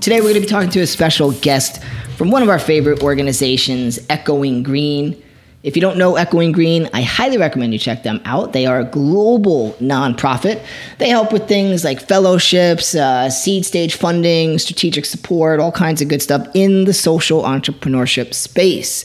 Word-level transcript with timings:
Today, 0.00 0.20
we're 0.20 0.30
going 0.30 0.34
to 0.34 0.40
be 0.40 0.46
talking 0.46 0.70
to 0.70 0.80
a 0.80 0.86
special 0.86 1.32
guest 1.32 1.82
from 2.16 2.30
one 2.30 2.40
of 2.44 2.48
our 2.48 2.60
favorite 2.60 3.02
organizations, 3.02 3.98
Echoing 4.08 4.62
Green. 4.62 5.20
If 5.64 5.74
you 5.74 5.82
don't 5.82 5.98
know 5.98 6.14
Echoing 6.14 6.52
Green, 6.52 6.88
I 6.94 7.02
highly 7.02 7.36
recommend 7.36 7.72
you 7.72 7.80
check 7.80 8.04
them 8.04 8.20
out. 8.24 8.52
They 8.52 8.64
are 8.66 8.78
a 8.78 8.84
global 8.84 9.72
nonprofit. 9.80 10.64
They 10.98 11.08
help 11.08 11.32
with 11.32 11.48
things 11.48 11.82
like 11.82 12.00
fellowships, 12.00 12.94
uh, 12.94 13.28
seed 13.28 13.66
stage 13.66 13.96
funding, 13.96 14.58
strategic 14.60 15.04
support, 15.04 15.58
all 15.58 15.72
kinds 15.72 16.00
of 16.00 16.06
good 16.06 16.22
stuff 16.22 16.46
in 16.54 16.84
the 16.84 16.94
social 16.94 17.42
entrepreneurship 17.42 18.34
space. 18.34 19.04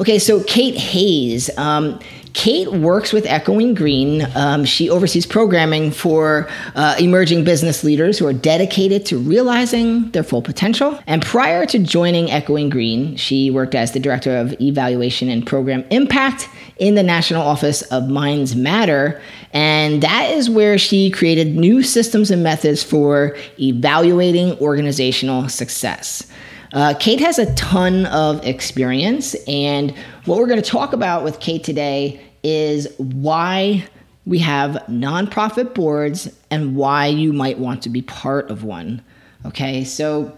Okay, 0.00 0.18
so 0.18 0.42
Kate 0.42 0.76
Hayes. 0.76 1.56
Um, 1.56 2.00
Kate 2.36 2.70
works 2.70 3.14
with 3.14 3.24
Echoing 3.24 3.72
Green. 3.72 4.28
Um, 4.34 4.66
she 4.66 4.90
oversees 4.90 5.24
programming 5.24 5.90
for 5.90 6.46
uh, 6.74 6.94
emerging 7.00 7.44
business 7.44 7.82
leaders 7.82 8.18
who 8.18 8.26
are 8.26 8.34
dedicated 8.34 9.06
to 9.06 9.16
realizing 9.18 10.10
their 10.10 10.22
full 10.22 10.42
potential. 10.42 11.00
And 11.06 11.22
prior 11.22 11.64
to 11.64 11.78
joining 11.78 12.30
Echoing 12.30 12.68
Green, 12.68 13.16
she 13.16 13.50
worked 13.50 13.74
as 13.74 13.92
the 13.92 14.00
director 14.00 14.36
of 14.36 14.54
evaluation 14.60 15.30
and 15.30 15.46
program 15.46 15.82
impact 15.90 16.46
in 16.76 16.94
the 16.94 17.02
National 17.02 17.40
Office 17.40 17.80
of 17.90 18.10
Minds 18.10 18.54
Matter. 18.54 19.18
And 19.54 20.02
that 20.02 20.30
is 20.30 20.50
where 20.50 20.76
she 20.76 21.10
created 21.10 21.56
new 21.56 21.82
systems 21.82 22.30
and 22.30 22.42
methods 22.42 22.82
for 22.82 23.34
evaluating 23.58 24.58
organizational 24.58 25.48
success. 25.48 26.30
Uh, 26.74 26.92
Kate 27.00 27.20
has 27.20 27.38
a 27.38 27.54
ton 27.54 28.04
of 28.06 28.44
experience, 28.44 29.34
and 29.46 29.96
what 30.26 30.38
we're 30.38 30.48
going 30.48 30.60
to 30.60 30.70
talk 30.70 30.92
about 30.92 31.24
with 31.24 31.40
Kate 31.40 31.64
today 31.64 32.20
is 32.46 32.86
why 32.98 33.84
we 34.24 34.38
have 34.38 34.74
nonprofit 34.88 35.74
boards 35.74 36.32
and 36.48 36.76
why 36.76 37.06
you 37.06 37.32
might 37.32 37.58
want 37.58 37.82
to 37.82 37.88
be 37.88 38.02
part 38.02 38.50
of 38.50 38.62
one. 38.62 39.02
Okay, 39.44 39.82
so 39.82 40.36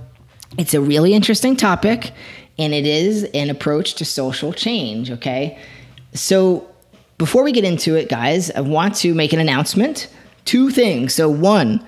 it's 0.56 0.72
a 0.72 0.80
really 0.80 1.12
interesting 1.12 1.54
topic 1.54 2.12
and 2.58 2.72
it 2.72 2.86
is 2.86 3.24
an 3.34 3.50
approach 3.50 3.94
to 3.94 4.06
social 4.06 4.54
change. 4.54 5.10
Okay, 5.10 5.58
so 6.14 6.66
before 7.18 7.42
we 7.42 7.52
get 7.52 7.64
into 7.64 7.94
it, 7.94 8.08
guys, 8.08 8.50
I 8.52 8.62
want 8.62 8.94
to 8.96 9.14
make 9.14 9.34
an 9.34 9.40
announcement. 9.40 10.08
Two 10.46 10.70
things. 10.70 11.12
So, 11.14 11.28
one, 11.28 11.84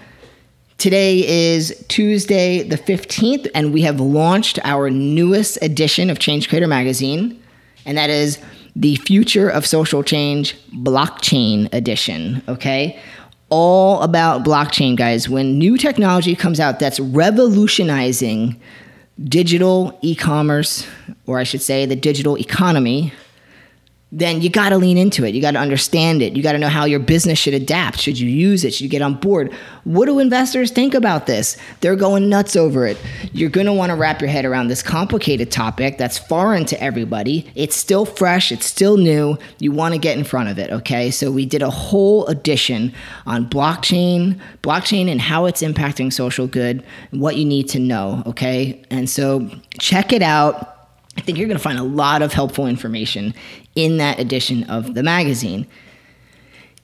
Today 0.81 1.29
is 1.29 1.85
Tuesday, 1.89 2.63
the 2.63 2.79
15th, 2.79 3.47
and 3.55 3.71
we 3.71 3.83
have 3.83 4.01
launched 4.01 4.59
our 4.65 4.89
newest 4.89 5.59
edition 5.61 6.09
of 6.09 6.19
Change 6.19 6.49
Creator 6.49 6.69
Magazine, 6.69 7.39
and 7.85 7.99
that 7.99 8.09
is 8.09 8.39
the 8.77 8.97
Future 8.97 9.49
of 9.49 9.67
Social 9.67 10.03
Change 10.03 10.57
Blockchain 10.73 11.73
Edition, 11.73 12.43
okay? 12.49 12.99
All 13.49 14.01
about 14.03 14.45
blockchain, 14.45 14.97
guys. 14.97 15.29
When 15.29 15.59
new 15.59 15.77
technology 15.77 16.37
comes 16.37 16.61
out 16.61 16.79
that's 16.79 17.01
revolutionizing 17.01 18.61
digital 19.25 19.99
e 20.03 20.15
commerce, 20.15 20.87
or 21.27 21.39
I 21.39 21.45
should 21.45 21.63
say 21.63 21.85
the 21.85 21.97
digital 21.97 22.39
economy, 22.39 23.13
then 24.13 24.41
you 24.41 24.51
got 24.51 24.71
to 24.71 24.77
lean 24.77 24.99
into 24.99 25.25
it. 25.25 25.35
You 25.35 25.41
got 25.41 25.53
to 25.53 25.61
understand 25.61 26.21
it. 26.21 26.35
You 26.35 26.43
got 26.43 26.53
to 26.53 26.59
know 26.59 26.69
how 26.69 26.85
your 26.85 26.99
business 26.99 27.39
should 27.39 27.55
adapt. 27.55 28.01
Should 28.01 28.19
you 28.19 28.29
use 28.29 28.65
it? 28.65 28.75
Should 28.75 28.83
you 28.83 28.89
get 28.89 29.03
on 29.03 29.15
board? 29.15 29.53
What 29.85 30.07
do 30.07 30.19
investors 30.19 30.73
think 30.73 30.95
about 30.95 31.27
this? 31.27 31.57
They're 31.81 31.95
going 31.95 32.29
nuts 32.29 32.57
over 32.57 32.87
it. 32.87 32.99
You're 33.33 33.51
going 33.51 33.67
to 33.67 33.73
want 33.73 33.91
to 33.91 33.97
wrap 33.97 34.21
your 34.21 34.29
head 34.29 34.45
around 34.45 34.67
this 34.67 34.83
complicated 34.83 35.53
topic 35.53 35.97
that's 35.97 36.19
foreign 36.19 36.65
to 36.67 36.83
everybody. 36.83 37.51
It's 37.55 37.77
still 37.77 38.05
fresh, 38.05 38.51
it's 38.51 38.67
still 38.67 38.97
new. 38.97 39.39
You 39.61 39.71
want 39.71 39.95
to 39.95 39.99
get 39.99 40.19
in 40.19 40.25
front 40.25 40.49
of 40.49 40.59
it, 40.59 40.71
okay? 40.73 41.13
So 41.13 41.31
we 41.31 41.47
did 41.47 41.63
a 41.63 41.71
whole 41.71 42.27
edition 42.27 42.93
on 43.27 43.49
blockchain, 43.49 44.41
blockchain 44.63 45.09
and 45.09 45.21
how 45.21 45.47
it's 45.47 45.63
impacting 45.63 46.13
social 46.13 46.49
good, 46.49 46.85
what 47.13 47.37
you 47.37 47.45
need 47.45 47.69
to 47.69 47.79
know, 47.79 48.25
okay? 48.27 48.83
And 48.91 49.09
so 49.09 49.49
check 49.79 50.13
it 50.13 50.23
out. 50.23 50.80
I 51.17 51.23
think 51.23 51.39
you're 51.39 51.49
going 51.49 51.59
to 51.59 51.63
find 51.63 51.79
a 51.79 51.85
lot 51.85 52.23
of 52.23 52.33
helpful 52.33 52.67
information 52.67 53.35
in 53.75 53.99
that 53.99 54.19
edition 54.19 54.65
of 54.65 54.95
the 54.95 55.03
magazine. 55.03 55.67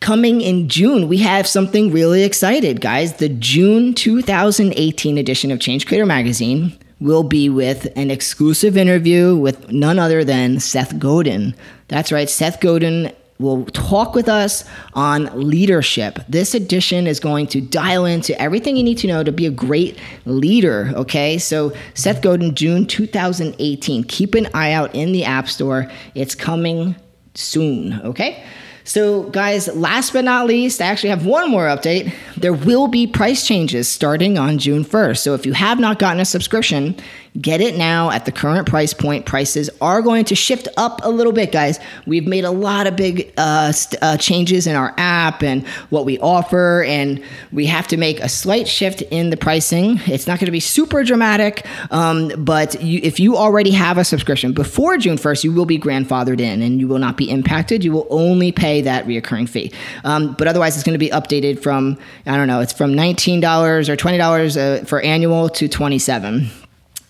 Coming 0.01 0.41
in 0.41 0.69
June, 0.69 1.09
we 1.09 1.19
have 1.19 1.47
something 1.47 1.91
really 1.91 2.23
excited, 2.23 2.81
guys. 2.81 3.15
The 3.15 3.31
June 3.31 3.95
2018 3.95 5.17
edition 5.17 5.51
of 5.51 5.61
Change 5.61 5.87
Creator 5.87 6.07
Magazine 6.07 6.79
will 7.01 7.23
be 7.23 7.49
with 7.49 7.89
an 7.97 8.11
exclusive 8.11 8.77
interview 8.77 9.37
with 9.37 9.71
none 9.71 9.99
other 9.99 10.25
than 10.25 10.61
Seth 10.61 10.99
Godin. 10.99 11.55
That's 11.89 12.13
right, 12.13 12.29
Seth 12.29 12.61
Godin 12.61 13.13
will 13.39 13.65
talk 13.67 14.15
with 14.15 14.29
us 14.29 14.65
on 14.95 15.27
leadership. 15.35 16.19
This 16.29 16.55
edition 16.55 17.07
is 17.07 17.21
going 17.21 17.47
to 17.49 17.61
dial 17.61 18.05
into 18.05 18.41
everything 18.41 18.77
you 18.77 18.83
need 18.83 18.99
to 18.99 19.07
know 19.07 19.23
to 19.23 19.33
be 19.33 19.47
a 19.47 19.51
great 19.51 19.99
leader. 20.25 20.93
Okay, 20.95 21.39
so 21.39 21.73
Seth 21.95 22.23
Godin, 22.23 22.55
June 22.55 22.87
2018. 22.87 24.05
Keep 24.05 24.35
an 24.35 24.49
eye 24.55 24.73
out 24.73 24.95
in 24.95 25.13
the 25.13 25.25
App 25.25 25.49
Store. 25.49 25.91
It's 26.15 26.35
coming 26.35 26.97
soon. 27.35 28.01
Okay. 28.03 28.43
So, 28.85 29.25
guys, 29.31 29.67
last 29.75 30.13
but 30.13 30.25
not 30.25 30.47
least, 30.47 30.81
I 30.81 30.87
actually 30.87 31.09
have 31.09 31.27
one 31.27 31.51
more 31.51 31.67
update. 31.67 32.15
There 32.37 32.53
will 32.53 32.87
be 32.87 33.09
price 33.09 33.45
changes 33.45 33.89
starting 33.89 34.39
on 34.39 34.59
June 34.59 34.85
1st. 34.85 35.19
So, 35.19 35.35
if 35.35 35.45
you 35.45 35.55
have 35.55 35.81
not 35.81 35.99
gotten 35.99 36.21
a 36.21 36.25
subscription, 36.25 36.95
Get 37.41 37.61
it 37.61 37.77
now 37.77 38.11
at 38.11 38.25
the 38.25 38.33
current 38.33 38.67
price 38.67 38.95
point. 38.95 39.27
Prices 39.27 39.69
are 39.81 40.01
going 40.01 40.25
to 40.27 40.35
shift 40.35 40.69
up 40.77 41.01
a 41.03 41.11
little 41.11 41.33
bit, 41.33 41.53
guys. 41.53 41.79
We've 42.07 42.27
made 42.27 42.45
a 42.45 42.51
lot 42.51 42.87
of 42.87 42.97
big 42.97 43.33
uh, 43.37 43.73
st- 43.73 44.03
uh, 44.03 44.17
changes 44.17 44.67
in 44.67 44.75
our 44.75 44.95
app 44.97 45.43
and 45.43 45.67
what 45.91 46.05
we 46.07 46.19
offer, 46.21 46.85
and 46.85 47.23
we 47.53 47.67
have 47.67 47.89
to 47.89 47.97
make 47.97 48.21
a 48.21 48.29
slight 48.29 48.67
shift 48.67 49.03
in 49.03 49.31
the 49.31 49.37
pricing. 49.37 50.01
It's 50.07 50.27
not 50.27 50.39
going 50.39 50.47
to 50.47 50.53
be 50.53 50.61
super 50.61 51.05
dramatic, 51.05 51.67
um, 51.91 52.33
but 52.39 52.81
you, 52.83 53.01
if 53.03 53.21
you 53.21 53.37
already 53.37 53.73
have 53.73 53.99
a 53.99 54.05
subscription 54.05 54.53
before 54.53 54.97
June 54.97 55.17
1st, 55.17 55.45
you 55.45 55.53
will 55.53 55.67
be 55.67 55.79
grandfathered 55.79 56.41
in 56.41 56.63
and 56.63 56.81
you 56.81 56.89
will 56.89 56.99
not 56.99 57.17
be 57.17 57.29
impacted. 57.29 57.85
You 57.85 57.93
will 57.93 58.07
only 58.09 58.51
pay 58.51 58.81
that 58.83 59.07
reoccurring 59.07 59.49
fee. 59.49 59.73
Um, 60.05 60.35
but 60.35 60.49
otherwise, 60.49 60.77
it's 60.77 60.85
going 60.85 60.95
to 60.95 60.99
be 60.99 61.11
updated 61.11 61.63
from, 61.63 61.99
I 62.25 62.37
don't 62.37 62.47
know, 62.47 62.61
it's 62.61 62.73
from 62.73 62.93
$19 62.95 63.89
or 63.89 63.97
$20 63.97 64.81
uh, 64.81 64.85
for 64.85 65.01
annual 65.01 65.49
to 65.51 65.69
27 65.69 66.51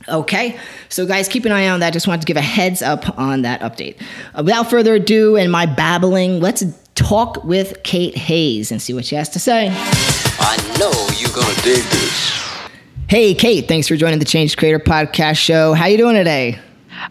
Okay, 0.09 0.59
so 0.89 1.07
guys, 1.07 1.29
keep 1.29 1.45
an 1.45 1.53
eye 1.53 1.69
on 1.69 1.81
that. 1.81 1.93
Just 1.93 2.07
wanted 2.07 2.21
to 2.21 2.27
give 2.27 2.37
a 2.37 2.43
heads 2.43 2.81
up 2.83 3.19
on 3.19 3.43
that 3.43 3.61
update. 3.61 4.01
Uh, 4.35 4.43
without 4.45 4.71
further 4.71 4.95
ado, 4.95 5.37
and 5.37 5.51
my 5.51 5.67
babbling, 5.67 6.41
let's 6.41 6.65
talk 6.95 7.43
with 7.45 7.83
Kate 7.83 8.17
Hayes 8.17 8.71
and 8.71 8.81
see 8.81 8.95
what 8.95 9.05
she 9.05 9.17
has 9.17 9.29
to 9.31 9.39
say. 9.39 9.69
I 9.71 10.57
know 10.79 10.93
you're 11.19 11.35
gonna 11.35 11.55
dig 11.63 11.83
this. 11.85 12.43
Hey, 13.09 13.35
Kate, 13.35 13.69
thanks 13.69 13.87
for 13.89 13.97
joining 13.97 14.19
the 14.19 14.25
Change 14.25 14.57
Creator 14.57 14.81
Podcast 14.81 15.37
Show. 15.37 15.75
How 15.75 15.87
you 15.87 15.97
doing 15.97 16.17
today? 16.17 16.59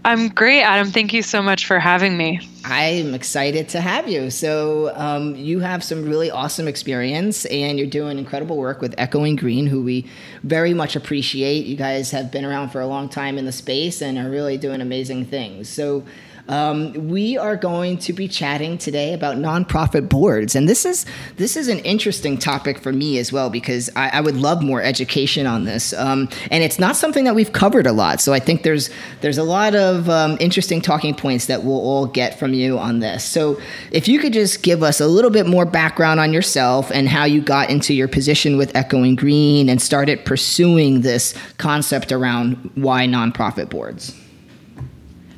I'm 0.03 0.29
great, 0.29 0.61
Adam. 0.61 0.91
Thank 0.91 1.13
you 1.13 1.21
so 1.21 1.41
much 1.41 1.65
for 1.65 1.79
having 1.79 2.17
me. 2.17 2.39
I'm 2.63 3.13
excited 3.13 3.69
to 3.69 3.81
have 3.81 4.07
you. 4.07 4.29
So, 4.31 4.91
um, 4.95 5.35
you 5.35 5.59
have 5.59 5.83
some 5.83 6.03
really 6.03 6.31
awesome 6.31 6.67
experience 6.67 7.45
and 7.45 7.77
you're 7.77 7.87
doing 7.87 8.17
incredible 8.17 8.57
work 8.57 8.81
with 8.81 8.95
Echoing 8.97 9.35
Green, 9.35 9.67
who 9.67 9.83
we 9.83 10.05
very 10.43 10.73
much 10.73 10.95
appreciate. 10.95 11.65
You 11.65 11.75
guys 11.75 12.11
have 12.11 12.31
been 12.31 12.43
around 12.43 12.69
for 12.69 12.81
a 12.81 12.87
long 12.87 13.07
time 13.07 13.37
in 13.37 13.45
the 13.45 13.51
space 13.51 14.01
and 14.01 14.17
are 14.17 14.29
really 14.29 14.57
doing 14.57 14.81
amazing 14.81 15.25
things. 15.25 15.69
So, 15.69 16.03
um, 16.47 17.09
we 17.09 17.37
are 17.37 17.55
going 17.55 17.97
to 17.99 18.13
be 18.13 18.27
chatting 18.27 18.77
today 18.77 19.13
about 19.13 19.37
nonprofit 19.37 20.09
boards, 20.09 20.55
and 20.55 20.69
this 20.69 20.85
is 20.85 21.05
this 21.37 21.57
is 21.57 21.67
an 21.67 21.79
interesting 21.79 22.37
topic 22.37 22.79
for 22.79 22.91
me 22.91 23.17
as 23.17 23.31
well 23.31 23.49
because 23.49 23.89
I, 23.95 24.09
I 24.09 24.21
would 24.21 24.37
love 24.37 24.61
more 24.61 24.81
education 24.81 25.47
on 25.47 25.65
this, 25.65 25.93
um, 25.93 26.29
and 26.51 26.63
it's 26.63 26.77
not 26.77 26.95
something 26.95 27.23
that 27.25 27.33
we've 27.33 27.51
covered 27.51 27.87
a 27.87 27.91
lot. 27.91 28.21
So 28.21 28.33
I 28.33 28.39
think 28.39 28.63
there's 28.63 28.89
there's 29.21 29.37
a 29.37 29.43
lot 29.43 29.75
of 29.75 30.09
um, 30.09 30.37
interesting 30.39 30.81
talking 30.81 31.15
points 31.15 31.47
that 31.47 31.63
we'll 31.63 31.79
all 31.79 32.05
get 32.05 32.37
from 32.37 32.53
you 32.53 32.77
on 32.77 32.99
this. 32.99 33.23
So 33.23 33.59
if 33.91 34.07
you 34.07 34.19
could 34.19 34.33
just 34.33 34.61
give 34.61 34.83
us 34.83 35.01
a 35.01 35.07
little 35.07 35.31
bit 35.31 35.47
more 35.47 35.65
background 35.65 36.19
on 36.19 36.31
yourself 36.31 36.91
and 36.91 37.09
how 37.09 37.25
you 37.25 37.41
got 37.41 37.69
into 37.69 37.93
your 37.93 38.07
position 38.07 38.57
with 38.57 38.75
Echoing 38.75 39.15
Green 39.15 39.67
and 39.67 39.81
started 39.81 40.25
pursuing 40.25 41.01
this 41.01 41.33
concept 41.57 42.11
around 42.11 42.71
why 42.75 43.07
nonprofit 43.07 43.69
boards. 43.69 44.15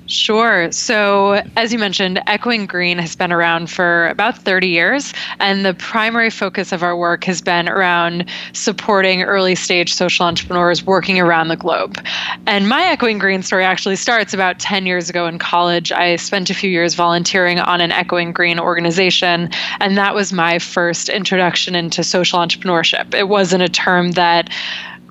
Sure. 0.08 0.72
So, 0.72 1.44
as 1.58 1.74
you 1.74 1.80
mentioned, 1.80 2.22
Echoing 2.28 2.66
Green 2.66 2.98
has 2.98 3.14
been 3.14 3.34
around 3.34 3.70
for 3.70 4.08
about 4.08 4.38
30 4.38 4.70
years, 4.70 5.14
and 5.42 5.66
the 5.66 5.74
primary 5.74 6.30
focus 6.30 6.72
of 6.72 6.82
our 6.82 6.96
work 6.96 7.26
has 7.26 7.42
been 7.42 7.68
around 7.68 8.26
supporting 8.54 9.24
early 9.24 9.54
stage 9.54 9.94
social 9.94 10.26
entrepreneurs 10.26 10.86
working 10.86 11.20
around 11.20 11.50
the 11.50 11.58
globe. 11.58 12.00
And 12.46 12.70
my 12.70 12.84
Echoing 12.84 13.18
Green 13.18 13.44
story 13.44 13.66
actually 13.66 13.98
starts 13.98 14.34
about 14.34 14.60
10 14.60 14.86
years 14.86 15.10
ago 15.10 15.28
in 15.28 15.40
college. 15.40 15.92
I 15.92 16.16
spent 16.16 16.50
a 16.50 16.54
few 16.54 16.70
years 16.70 16.96
volunteering 16.96 17.60
on 17.60 17.82
an 17.82 17.92
Echoing 17.92 18.32
Green 18.32 18.62
organization, 18.62 19.50
and 19.82 19.98
that 19.98 20.16
was 20.16 20.32
my 20.32 20.58
first 20.58 21.10
introduction 21.10 21.76
into 21.76 22.02
social 22.02 22.40
entrepreneurship. 22.40 23.14
It 23.14 23.28
wasn't 23.28 23.64
a 23.64 23.70
term 23.70 24.12
that 24.14 24.50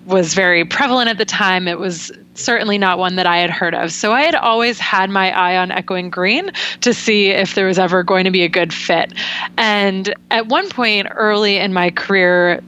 was 0.07 0.35
very 0.35 0.65
prevalent 0.65 1.11
at 1.11 1.19
the 1.19 1.25
time. 1.25 1.67
It 1.67 1.79
was 1.79 2.13
certainly 2.35 2.79
not 2.79 2.99
one 2.99 3.17
that 3.17 3.27
I 3.27 3.39
had 3.39 3.51
heard 3.51 3.75
of. 3.75 3.93
So 3.93 4.13
I 4.13 4.23
had 4.23 4.35
always 4.35 4.79
had 4.79 5.11
my 5.11 5.31
eye 5.37 5.57
on 5.57 5.71
Echoing 5.71 6.11
Green 6.11 6.53
to 6.83 6.95
see 6.95 7.29
if 7.29 7.55
there 7.55 7.67
was 7.67 7.79
ever 7.79 8.03
going 8.03 8.25
to 8.25 8.31
be 8.31 8.43
a 8.43 8.49
good 8.49 8.73
fit. 8.73 9.13
And 9.59 10.15
at 10.31 10.47
one 10.47 10.69
point 10.69 11.09
early 11.11 11.57
in 11.57 11.73
my 11.73 11.91
career, 11.91 12.63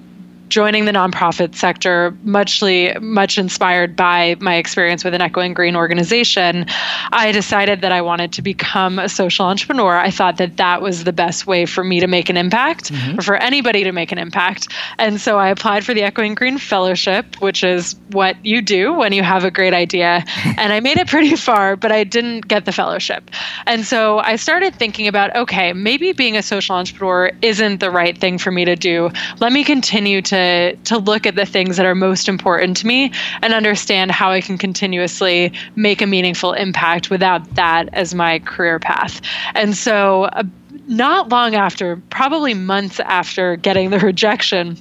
joining 0.48 0.84
the 0.84 0.92
nonprofit 0.92 1.54
sector, 1.54 2.16
muchly 2.22 2.94
much 3.00 3.38
inspired 3.38 3.96
by 3.96 4.36
my 4.40 4.56
experience 4.56 5.04
with 5.04 5.14
an 5.14 5.20
Echoing 5.20 5.54
Green 5.54 5.76
organization, 5.76 6.66
I 7.12 7.32
decided 7.32 7.80
that 7.82 7.92
I 7.92 8.00
wanted 8.00 8.32
to 8.34 8.42
become 8.42 8.98
a 8.98 9.08
social 9.08 9.46
entrepreneur. 9.46 9.96
I 9.96 10.10
thought 10.10 10.38
that 10.38 10.56
that 10.56 10.82
was 10.82 11.04
the 11.04 11.12
best 11.12 11.46
way 11.46 11.66
for 11.66 11.84
me 11.84 12.00
to 12.00 12.06
make 12.06 12.28
an 12.28 12.36
impact, 12.36 12.92
mm-hmm. 12.92 13.18
or 13.18 13.22
for 13.22 13.36
anybody 13.36 13.84
to 13.84 13.92
make 13.92 14.12
an 14.12 14.18
impact. 14.18 14.68
And 14.98 15.20
so 15.20 15.38
I 15.38 15.48
applied 15.48 15.84
for 15.84 15.94
the 15.94 16.02
Echoing 16.02 16.34
Green 16.34 16.58
Fellowship, 16.58 17.40
which 17.40 17.62
is 17.62 17.94
what 18.10 18.44
you 18.44 18.62
do 18.62 18.94
when 18.94 19.12
you 19.12 19.22
have 19.22 19.44
a 19.44 19.50
great 19.50 19.74
idea. 19.74 20.24
and 20.44 20.72
I 20.72 20.80
made 20.80 20.98
it 20.98 21.08
pretty 21.08 21.36
far, 21.36 21.76
but 21.76 21.92
I 21.92 22.04
didn't 22.04 22.48
get 22.48 22.64
the 22.64 22.72
fellowship. 22.72 23.30
And 23.66 23.84
so 23.84 24.18
I 24.18 24.36
started 24.36 24.74
thinking 24.74 25.06
about 25.08 25.34
okay, 25.36 25.72
maybe 25.72 26.12
being 26.12 26.36
a 26.36 26.42
social 26.42 26.74
entrepreneur 26.74 27.30
isn't 27.42 27.80
the 27.80 27.90
right 27.90 28.16
thing 28.16 28.38
for 28.38 28.50
me 28.50 28.64
to 28.64 28.76
do. 28.76 29.10
Let 29.40 29.52
me 29.52 29.64
continue 29.64 30.22
to 30.22 30.37
to 30.38 30.76
to 30.76 30.98
look 30.98 31.26
at 31.26 31.34
the 31.34 31.46
things 31.46 31.76
that 31.76 31.86
are 31.86 31.94
most 31.94 32.28
important 32.28 32.76
to 32.78 32.86
me 32.86 33.12
and 33.42 33.52
understand 33.52 34.10
how 34.10 34.30
I 34.30 34.40
can 34.40 34.58
continuously 34.58 35.52
make 35.76 36.00
a 36.02 36.06
meaningful 36.06 36.52
impact 36.52 37.10
without 37.10 37.54
that 37.54 37.88
as 37.92 38.14
my 38.14 38.38
career 38.40 38.78
path. 38.78 39.20
And 39.54 39.76
so 39.76 40.24
uh, 40.24 40.42
not 40.86 41.28
long 41.28 41.54
after, 41.54 41.96
probably 42.10 42.54
months 42.54 42.98
after 43.00 43.56
getting 43.56 43.90
the 43.90 43.98
rejection, 44.10 44.78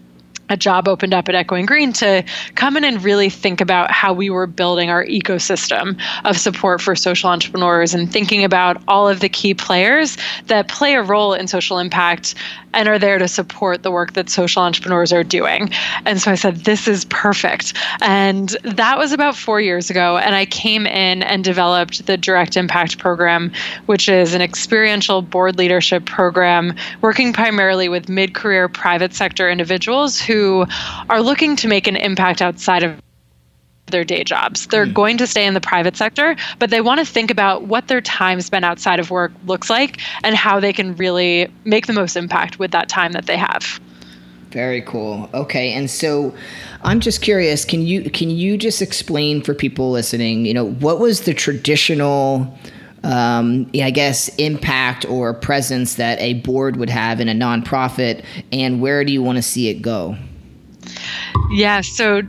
a 0.50 0.58
job 0.58 0.88
opened 0.88 1.14
up 1.14 1.28
at 1.28 1.36
Echoing 1.36 1.66
Green 1.66 1.94
to 1.94 2.24
come 2.56 2.78
in 2.78 2.84
and 2.84 3.04
really 3.04 3.30
think 3.30 3.62
about 3.62 3.92
how 3.92 4.14
we 4.14 4.30
were 4.30 4.48
building 4.48 4.90
our 4.90 5.06
ecosystem 5.06 6.00
of 6.24 6.38
support 6.38 6.82
for 6.82 6.96
social 6.96 7.30
entrepreneurs 7.30 7.94
and 7.94 8.12
thinking 8.12 8.44
about 8.44 8.82
all 8.88 9.10
of 9.10 9.20
the 9.20 9.30
key 9.30 9.54
players 9.54 10.18
that 10.46 10.68
play 10.68 10.94
a 10.94 11.04
role 11.04 11.34
in 11.34 11.48
social 11.48 11.80
impact 11.80 12.36
and 12.78 12.88
are 12.88 12.98
there 12.98 13.18
to 13.18 13.28
support 13.28 13.84
the 13.84 13.92
work 13.92 14.14
that 14.14 14.30
social 14.30 14.62
entrepreneurs 14.62 15.12
are 15.12 15.24
doing. 15.24 15.70
And 16.06 16.22
so 16.22 16.32
I 16.32 16.36
said, 16.36 16.64
this 16.64 16.88
is 16.88 17.04
perfect. 17.06 17.74
And 18.00 18.56
that 18.64 18.98
was 18.98 19.12
about 19.12 19.36
four 19.36 19.60
years 19.60 19.90
ago. 19.90 20.18
And 20.18 20.34
I 20.34 20.46
came 20.46 20.88
in 20.88 21.24
and 21.24 21.44
developed 21.44 22.06
the 22.06 22.16
Direct 22.16 22.56
Impact 22.56 23.00
Program, 23.00 23.52
which 23.88 24.08
is 24.08 24.34
an 24.34 24.42
experiential 24.42 25.22
board 25.22 25.58
leadership 25.58 26.06
program 26.06 26.74
working 27.02 27.34
primarily 27.34 27.90
with 27.90 28.08
mid 28.08 28.34
career 28.34 28.70
private 28.70 29.14
sector 29.14 29.50
individuals 29.50 30.22
who 30.22 30.38
who 30.38 30.66
are 31.10 31.22
looking 31.22 31.56
to 31.58 31.68
make 31.68 31.88
an 31.88 31.96
impact 31.96 32.42
outside 32.42 32.84
of 32.84 33.02
their 33.88 34.04
day 34.04 34.24
jobs. 34.24 34.68
They're 34.68 34.86
mm. 34.86 34.94
going 34.94 35.18
to 35.18 35.28
stay 35.28 35.46
in 35.46 35.54
the 35.54 35.62
private 35.62 35.96
sector, 35.96 36.36
but 36.60 36.70
they 36.70 36.82
want 36.82 37.00
to 37.00 37.06
think 37.06 37.32
about 37.32 37.64
what 37.64 37.88
their 37.88 38.02
time 38.02 38.42
spent 38.42 38.66
outside 38.66 39.00
of 39.00 39.12
work 39.12 39.32
looks 39.46 39.70
like 39.70 40.00
and 40.24 40.36
how 40.36 40.60
they 40.60 40.74
can 40.74 40.96
really 40.96 41.52
make 41.66 41.88
the 41.88 41.94
most 41.94 42.16
impact 42.16 42.60
with 42.60 42.72
that 42.72 42.90
time 42.90 43.14
that 43.14 43.26
they 43.26 43.38
have. 43.38 43.80
Very 44.52 44.82
cool. 44.82 45.30
Okay, 45.34 45.74
and 45.74 45.90
so 45.90 46.34
I'm 46.82 47.00
just 47.00 47.22
curious. 47.22 47.66
Can 47.66 47.82
you 47.82 48.10
can 48.10 48.30
you 48.30 48.58
just 48.58 48.82
explain 48.82 49.42
for 49.42 49.54
people 49.54 49.92
listening? 49.92 50.46
You 50.46 50.54
know, 50.54 50.72
what 50.72 51.00
was 51.00 51.22
the 51.22 51.34
traditional 51.34 52.58
um, 53.04 53.70
I 53.76 53.92
guess, 53.92 54.28
impact 54.36 55.06
or 55.06 55.34
presence 55.34 55.96
that 55.96 56.20
a 56.20 56.36
board 56.36 56.78
would 56.78 56.90
have 56.90 57.20
in 57.20 57.30
a 57.30 57.34
nonprofit, 57.34 58.24
and 58.52 58.82
where 58.82 59.06
do 59.06 59.14
you 59.14 59.22
want 59.22 59.38
to 59.38 59.42
see 59.42 59.70
it 59.70 59.82
go? 59.82 60.18
Yeah, 61.52 61.82
so 61.82 62.22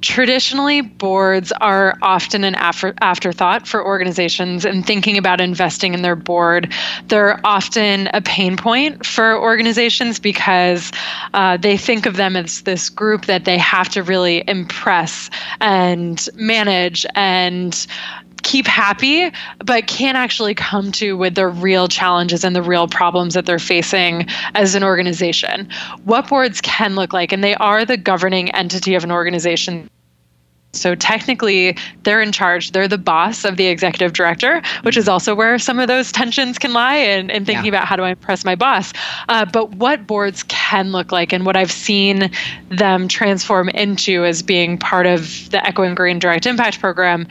traditionally 0.00 0.80
boards 0.80 1.52
are 1.60 1.96
often 2.02 2.44
an 2.44 2.54
after, 2.54 2.94
afterthought 3.00 3.66
for 3.66 3.84
organizations 3.84 4.64
and 4.64 4.86
thinking 4.86 5.18
about 5.18 5.40
investing 5.40 5.94
in 5.94 6.02
their 6.02 6.16
board. 6.16 6.72
They're 7.08 7.40
often 7.44 8.08
a 8.12 8.20
pain 8.20 8.56
point 8.56 9.04
for 9.06 9.38
organizations 9.38 10.18
because 10.18 10.92
uh, 11.32 11.56
they 11.56 11.76
think 11.76 12.06
of 12.06 12.16
them 12.16 12.36
as 12.36 12.62
this 12.62 12.88
group 12.88 13.26
that 13.26 13.44
they 13.44 13.58
have 13.58 13.88
to 13.90 14.02
really 14.02 14.44
impress 14.48 15.30
and 15.60 16.28
manage 16.34 17.06
and 17.14 17.86
keep 18.44 18.66
happy, 18.66 19.32
but 19.64 19.86
can't 19.88 20.16
actually 20.16 20.54
come 20.54 20.92
to 20.92 21.16
with 21.16 21.34
the 21.34 21.48
real 21.48 21.88
challenges 21.88 22.44
and 22.44 22.54
the 22.54 22.62
real 22.62 22.86
problems 22.86 23.34
that 23.34 23.46
they're 23.46 23.58
facing 23.58 24.26
as 24.54 24.74
an 24.74 24.84
organization. 24.84 25.68
What 26.04 26.28
boards 26.28 26.60
can 26.60 26.94
look 26.94 27.12
like, 27.12 27.32
and 27.32 27.42
they 27.42 27.56
are 27.56 27.84
the 27.84 27.96
governing 27.96 28.54
entity 28.54 28.94
of 28.94 29.02
an 29.02 29.10
organization 29.10 29.90
so 30.74 30.94
technically, 30.94 31.76
they're 32.02 32.20
in 32.20 32.32
charge. 32.32 32.72
They're 32.72 32.88
the 32.88 32.98
boss 32.98 33.44
of 33.44 33.56
the 33.56 33.66
executive 33.66 34.12
director, 34.12 34.62
which 34.82 34.96
is 34.96 35.08
also 35.08 35.34
where 35.34 35.58
some 35.58 35.78
of 35.78 35.88
those 35.88 36.12
tensions 36.12 36.58
can 36.58 36.72
lie 36.72 36.96
in, 36.96 37.30
in 37.30 37.44
thinking 37.44 37.66
yeah. 37.66 37.70
about 37.70 37.86
how 37.86 37.96
do 37.96 38.02
I 38.02 38.10
impress 38.10 38.44
my 38.44 38.54
boss. 38.54 38.92
Uh, 39.28 39.44
but 39.44 39.70
what 39.72 40.06
boards 40.06 40.42
can 40.44 40.92
look 40.92 41.12
like 41.12 41.32
and 41.32 41.46
what 41.46 41.56
I've 41.56 41.72
seen 41.72 42.30
them 42.68 43.08
transform 43.08 43.68
into 43.70 44.24
as 44.24 44.42
being 44.42 44.78
part 44.78 45.06
of 45.06 45.50
the 45.50 45.64
Echoing 45.66 45.94
Green 45.94 46.18
Direct 46.18 46.46
Impact 46.46 46.80
Program 46.80 47.26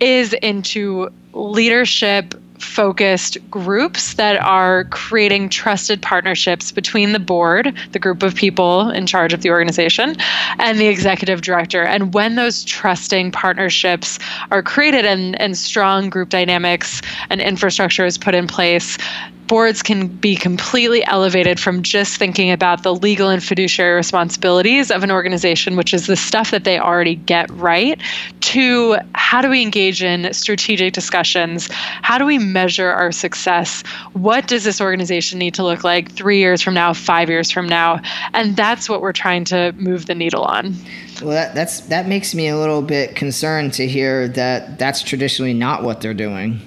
is 0.00 0.32
into 0.34 1.10
leadership 1.32 2.34
focused 2.58 3.38
groups 3.50 4.14
that 4.14 4.36
are 4.42 4.84
creating 4.84 5.48
trusted 5.48 6.00
partnerships 6.02 6.72
between 6.72 7.12
the 7.12 7.18
board, 7.18 7.74
the 7.92 7.98
group 7.98 8.22
of 8.22 8.34
people 8.34 8.90
in 8.90 9.06
charge 9.06 9.32
of 9.32 9.42
the 9.42 9.50
organization, 9.50 10.16
and 10.58 10.78
the 10.78 10.88
executive 10.88 11.42
director. 11.42 11.82
And 11.82 12.14
when 12.14 12.36
those 12.36 12.64
trusting 12.64 13.32
partnerships 13.32 14.18
are 14.50 14.62
created 14.62 15.04
and, 15.04 15.40
and 15.40 15.56
strong 15.56 16.10
group 16.10 16.28
dynamics 16.28 17.02
and 17.30 17.40
infrastructure 17.40 18.04
is 18.04 18.18
put 18.18 18.34
in 18.34 18.46
place, 18.46 18.98
boards 19.46 19.82
can 19.82 20.08
be 20.08 20.36
completely 20.36 21.04
elevated 21.04 21.58
from 21.60 21.82
just 21.82 22.16
thinking 22.16 22.50
about 22.50 22.82
the 22.82 22.94
legal 22.94 23.28
and 23.28 23.42
fiduciary 23.42 23.94
responsibilities 23.94 24.90
of 24.90 25.02
an 25.02 25.10
organization, 25.10 25.76
which 25.76 25.94
is 25.94 26.06
the 26.06 26.16
stuff 26.16 26.50
that 26.50 26.64
they 26.64 26.78
already 26.78 27.14
get 27.14 27.50
right, 27.50 28.00
to 28.40 28.96
how 29.14 29.40
do 29.40 29.48
we 29.48 29.62
engage 29.62 30.02
in 30.02 30.32
strategic 30.32 30.92
discussions? 30.92 31.68
How 31.72 32.18
do 32.18 32.24
we 32.24 32.38
measure 32.38 32.90
our 32.90 33.12
success? 33.12 33.82
What 34.12 34.46
does 34.46 34.64
this 34.64 34.80
organization 34.80 35.38
need 35.38 35.54
to 35.54 35.64
look 35.64 35.84
like 35.84 36.12
three 36.12 36.38
years 36.38 36.62
from 36.62 36.74
now, 36.74 36.92
five 36.92 37.28
years 37.28 37.50
from 37.50 37.68
now? 37.68 38.00
And 38.34 38.56
that's 38.56 38.88
what 38.88 39.00
we're 39.00 39.12
trying 39.12 39.44
to 39.46 39.72
move 39.76 40.06
the 40.06 40.14
needle 40.14 40.42
on. 40.42 40.74
Well, 41.22 41.30
that, 41.30 41.54
that's 41.54 41.80
that 41.86 42.06
makes 42.06 42.34
me 42.34 42.48
a 42.48 42.58
little 42.58 42.82
bit 42.82 43.16
concerned 43.16 43.72
to 43.74 43.86
hear 43.86 44.28
that 44.28 44.78
that's 44.78 45.02
traditionally 45.02 45.54
not 45.54 45.82
what 45.82 46.00
they're 46.00 46.14
doing. 46.14 46.60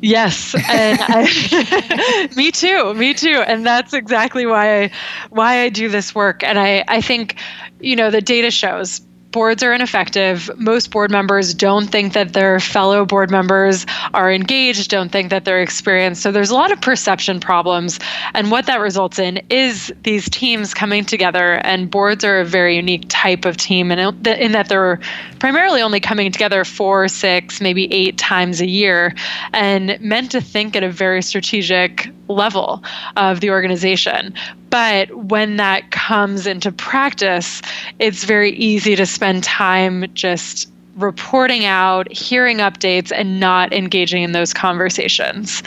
Yes, 0.00 0.54
and 0.68 0.98
I, 1.02 2.28
me 2.36 2.50
too, 2.52 2.94
me 2.94 3.14
too, 3.14 3.42
and 3.46 3.64
that's 3.64 3.92
exactly 3.94 4.46
why 4.46 4.82
I 4.84 4.90
why 5.30 5.60
I 5.62 5.68
do 5.68 5.88
this 5.88 6.14
work. 6.14 6.42
And 6.42 6.58
I 6.58 6.84
I 6.88 7.00
think, 7.00 7.36
you 7.80 7.96
know, 7.96 8.10
the 8.10 8.20
data 8.20 8.50
shows 8.50 9.00
boards 9.36 9.62
are 9.62 9.74
ineffective. 9.74 10.50
Most 10.56 10.90
board 10.90 11.10
members 11.10 11.52
don't 11.52 11.88
think 11.88 12.14
that 12.14 12.32
their 12.32 12.58
fellow 12.58 13.04
board 13.04 13.30
members 13.30 13.84
are 14.14 14.32
engaged, 14.32 14.88
don't 14.88 15.12
think 15.12 15.28
that 15.28 15.44
they're 15.44 15.60
experienced. 15.60 16.22
So 16.22 16.32
there's 16.32 16.48
a 16.48 16.54
lot 16.54 16.72
of 16.72 16.80
perception 16.80 17.38
problems. 17.38 18.00
And 18.32 18.50
what 18.50 18.64
that 18.64 18.80
results 18.80 19.18
in 19.18 19.42
is 19.50 19.92
these 20.04 20.26
teams 20.30 20.72
coming 20.72 21.04
together, 21.04 21.60
and 21.64 21.90
boards 21.90 22.24
are 22.24 22.40
a 22.40 22.46
very 22.46 22.76
unique 22.76 23.04
type 23.10 23.44
of 23.44 23.58
team 23.58 23.92
in, 23.92 23.98
in 24.26 24.52
that 24.52 24.70
they're 24.70 25.00
primarily 25.38 25.82
only 25.82 26.00
coming 26.00 26.32
together 26.32 26.64
four, 26.64 27.06
six, 27.06 27.60
maybe 27.60 27.92
eight 27.92 28.16
times 28.16 28.62
a 28.62 28.66
year 28.66 29.14
and 29.52 30.00
meant 30.00 30.30
to 30.30 30.40
think 30.40 30.74
at 30.76 30.82
a 30.82 30.90
very 30.90 31.20
strategic 31.20 32.08
level 32.28 32.82
of 33.16 33.40
the 33.40 33.50
organization. 33.50 34.34
But 34.70 35.14
when 35.14 35.56
that 35.56 35.90
comes 35.90 36.46
into 36.46 36.72
practice, 36.72 37.62
it's 37.98 38.24
very 38.24 38.50
easy 38.50 38.96
to 38.96 39.06
spend 39.06 39.25
time 39.40 40.06
just 40.14 40.70
reporting 40.96 41.64
out, 41.64 42.10
hearing 42.10 42.58
updates, 42.58 43.12
and 43.14 43.38
not 43.38 43.72
engaging 43.72 44.22
in 44.22 44.32
those 44.32 44.54
conversations. 44.54 45.62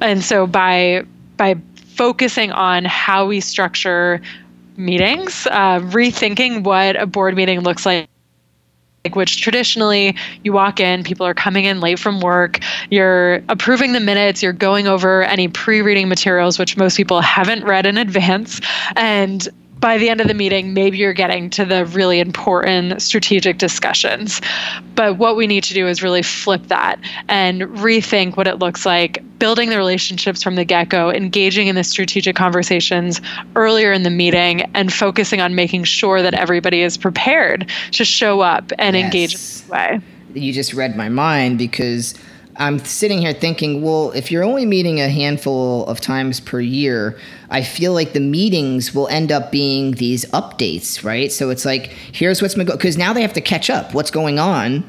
And 0.00 0.22
so 0.22 0.46
by 0.46 1.04
by 1.36 1.56
focusing 1.94 2.50
on 2.52 2.84
how 2.84 3.26
we 3.26 3.40
structure 3.40 4.20
meetings, 4.76 5.46
uh, 5.50 5.80
rethinking 5.80 6.64
what 6.64 6.96
a 6.96 7.06
board 7.06 7.36
meeting 7.36 7.60
looks 7.60 7.84
like, 7.84 8.08
like 9.04 9.14
which 9.16 9.42
traditionally 9.42 10.16
you 10.44 10.52
walk 10.52 10.80
in, 10.80 11.04
people 11.04 11.26
are 11.26 11.34
coming 11.34 11.64
in 11.64 11.80
late 11.80 11.98
from 11.98 12.20
work, 12.20 12.60
you're 12.90 13.42
approving 13.48 13.92
the 13.92 14.00
minutes, 14.00 14.42
you're 14.42 14.52
going 14.52 14.86
over 14.86 15.22
any 15.22 15.48
pre 15.48 15.82
reading 15.82 16.08
materials, 16.08 16.58
which 16.58 16.76
most 16.76 16.96
people 16.96 17.20
haven't 17.20 17.64
read 17.64 17.86
in 17.86 17.98
advance. 17.98 18.60
And 18.96 19.48
by 19.82 19.98
the 19.98 20.08
end 20.08 20.20
of 20.20 20.28
the 20.28 20.34
meeting, 20.34 20.72
maybe 20.72 20.96
you're 20.96 21.12
getting 21.12 21.50
to 21.50 21.64
the 21.64 21.84
really 21.86 22.20
important 22.20 23.02
strategic 23.02 23.58
discussions. 23.58 24.40
But 24.94 25.18
what 25.18 25.36
we 25.36 25.48
need 25.48 25.64
to 25.64 25.74
do 25.74 25.88
is 25.88 26.04
really 26.04 26.22
flip 26.22 26.62
that 26.68 27.00
and 27.28 27.62
rethink 27.62 28.36
what 28.36 28.46
it 28.46 28.60
looks 28.60 28.86
like, 28.86 29.22
building 29.40 29.70
the 29.70 29.76
relationships 29.76 30.40
from 30.40 30.54
the 30.54 30.64
get 30.64 30.88
go, 30.88 31.10
engaging 31.10 31.66
in 31.66 31.74
the 31.74 31.82
strategic 31.82 32.36
conversations 32.36 33.20
earlier 33.56 33.92
in 33.92 34.04
the 34.04 34.10
meeting, 34.10 34.62
and 34.72 34.92
focusing 34.92 35.40
on 35.40 35.56
making 35.56 35.82
sure 35.82 36.22
that 36.22 36.32
everybody 36.32 36.82
is 36.82 36.96
prepared 36.96 37.68
to 37.90 38.04
show 38.04 38.40
up 38.40 38.70
and 38.78 38.94
yes. 38.94 39.04
engage 39.04 39.34
in 39.34 39.40
this 39.40 39.68
way. 39.68 40.00
You 40.34 40.52
just 40.52 40.72
read 40.72 40.96
my 40.96 41.08
mind 41.08 41.58
because 41.58 42.14
I'm 42.56 42.78
sitting 42.80 43.20
here 43.20 43.32
thinking, 43.32 43.82
well, 43.82 44.10
if 44.12 44.30
you're 44.30 44.44
only 44.44 44.66
meeting 44.66 45.00
a 45.00 45.08
handful 45.08 45.86
of 45.86 46.00
times 46.00 46.38
per 46.38 46.60
year, 46.60 47.18
I 47.50 47.62
feel 47.62 47.94
like 47.94 48.12
the 48.12 48.20
meetings 48.20 48.94
will 48.94 49.08
end 49.08 49.32
up 49.32 49.50
being 49.50 49.92
these 49.92 50.24
updates, 50.26 51.02
right? 51.02 51.32
So 51.32 51.50
it's 51.50 51.64
like, 51.64 51.88
here's 52.12 52.42
what's 52.42 52.54
going 52.54 52.66
because 52.66 52.98
now 52.98 53.12
they 53.12 53.22
have 53.22 53.32
to 53.34 53.40
catch 53.40 53.70
up 53.70 53.94
what's 53.94 54.10
going 54.10 54.38
on 54.38 54.84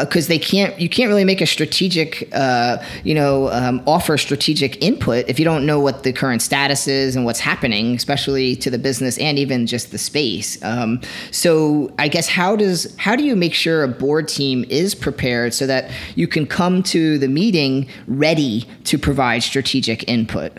because 0.00 0.26
uh, 0.26 0.28
they 0.28 0.38
can't 0.38 0.78
you 0.80 0.88
can't 0.88 1.08
really 1.08 1.24
make 1.24 1.40
a 1.40 1.46
strategic 1.46 2.28
uh, 2.32 2.82
you 3.04 3.14
know 3.14 3.48
um, 3.50 3.82
offer 3.86 4.16
strategic 4.18 4.82
input 4.82 5.24
if 5.28 5.38
you 5.38 5.44
don't 5.44 5.64
know 5.66 5.80
what 5.80 6.02
the 6.02 6.12
current 6.12 6.42
status 6.42 6.86
is 6.86 7.16
and 7.16 7.24
what's 7.24 7.40
happening 7.40 7.94
especially 7.94 8.56
to 8.56 8.70
the 8.70 8.78
business 8.78 9.18
and 9.18 9.38
even 9.38 9.66
just 9.66 9.90
the 9.90 9.98
space. 9.98 10.62
Um, 10.62 11.00
so 11.30 11.92
i 11.98 12.08
guess 12.08 12.28
how 12.28 12.56
does 12.56 12.94
how 12.96 13.16
do 13.16 13.24
you 13.24 13.36
make 13.36 13.54
sure 13.54 13.82
a 13.82 13.88
board 13.88 14.28
team 14.28 14.64
is 14.68 14.94
prepared 14.94 15.54
so 15.54 15.66
that 15.66 15.90
you 16.14 16.26
can 16.26 16.46
come 16.46 16.82
to 16.82 17.18
the 17.18 17.28
meeting 17.28 17.88
ready 18.06 18.66
to 18.84 18.98
provide 18.98 19.42
strategic 19.42 20.08
input 20.08 20.52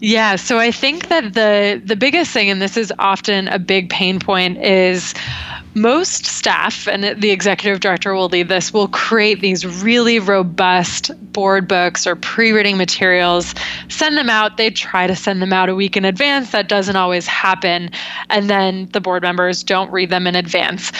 yeah, 0.00 0.36
so 0.36 0.58
I 0.58 0.70
think 0.70 1.08
that 1.08 1.34
the 1.34 1.82
the 1.84 1.96
biggest 1.96 2.30
thing 2.30 2.50
and 2.50 2.62
this 2.62 2.76
is 2.76 2.92
often 2.98 3.48
a 3.48 3.58
big 3.58 3.90
pain 3.90 4.20
point 4.20 4.58
is 4.58 5.14
most 5.74 6.26
staff, 6.26 6.86
and 6.86 7.20
the 7.20 7.30
executive 7.30 7.80
director 7.80 8.14
will 8.14 8.28
lead 8.28 8.48
this, 8.48 8.72
will 8.72 8.88
create 8.88 9.40
these 9.40 9.66
really 9.82 10.18
robust 10.18 11.10
board 11.32 11.66
books 11.68 12.06
or 12.06 12.16
pre 12.16 12.52
reading 12.52 12.76
materials, 12.76 13.54
send 13.88 14.16
them 14.16 14.30
out. 14.30 14.56
They 14.56 14.70
try 14.70 15.06
to 15.06 15.16
send 15.16 15.42
them 15.42 15.52
out 15.52 15.68
a 15.68 15.74
week 15.74 15.96
in 15.96 16.04
advance. 16.04 16.52
That 16.52 16.68
doesn't 16.68 16.96
always 16.96 17.26
happen. 17.26 17.90
And 18.30 18.48
then 18.48 18.88
the 18.92 19.00
board 19.00 19.22
members 19.22 19.62
don't 19.62 19.90
read 19.90 20.10
them 20.10 20.26
in 20.26 20.34
advance 20.34 20.92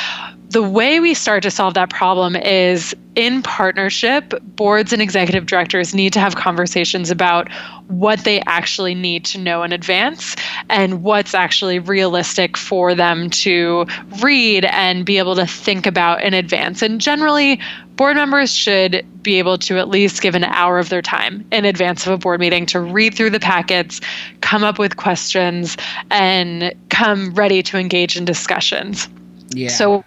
the 0.51 0.63
way 0.63 0.99
we 0.99 1.13
start 1.13 1.43
to 1.43 1.51
solve 1.51 1.75
that 1.75 1.91
problem 1.91 2.35
is 2.35 2.95
in 3.15 3.43
partnership, 3.43 4.33
boards 4.43 4.93
and 4.93 5.03
executive 5.03 5.45
directors 5.45 5.95
need 5.95 6.13
to 6.15 6.21
have 6.21 6.37
conversations 6.37 7.11
about 7.11 7.53
what 7.89 8.25
they 8.25 8.41
actually 8.47 8.95
need 8.95 9.25
to 9.27 9.39
know 9.39 9.63
in 9.63 9.73
advance 9.73 10.37
and 10.71 11.03
what's 11.03 11.35
actually 11.35 11.79
realistic 11.79 12.57
for 12.57 12.95
them 12.95 13.29
to 13.29 13.87
read 14.23 14.65
and 14.67 15.05
be 15.05 15.19
able 15.19 15.35
to 15.35 15.47
think 15.47 15.87
about 15.87 16.23
in 16.23 16.33
advance. 16.33 16.81
And 16.81 16.99
generally, 16.99 17.61
board 17.97 18.17
members 18.17 18.51
should 18.55 19.05
be 19.23 19.39
able 19.39 19.59
to 19.59 19.77
at 19.77 19.89
least 19.89 20.23
give 20.23 20.35
an 20.35 20.45
hour 20.45 20.79
of 20.79 20.89
their 20.89 21.03
time 21.03 21.47
in 21.53 21.67
advance 21.67 22.07
of 22.07 22.13
a 22.13 22.19
board 22.19 22.41
meeting 22.41 22.65
to 22.67 22.81
read 22.81 23.15
through 23.15 23.31
the 23.31 23.41
packets, 23.41 24.01
come 24.41 24.65
up 24.65 24.79
with 24.79 24.97
questions, 24.97 25.77
and 26.11 26.73
come 26.89 27.35
ready 27.35 27.63
to 27.65 27.77
engage 27.77 28.17
in 28.17 28.25
discussions. 28.25 29.09
Yeah. 29.51 29.69
So 29.69 30.05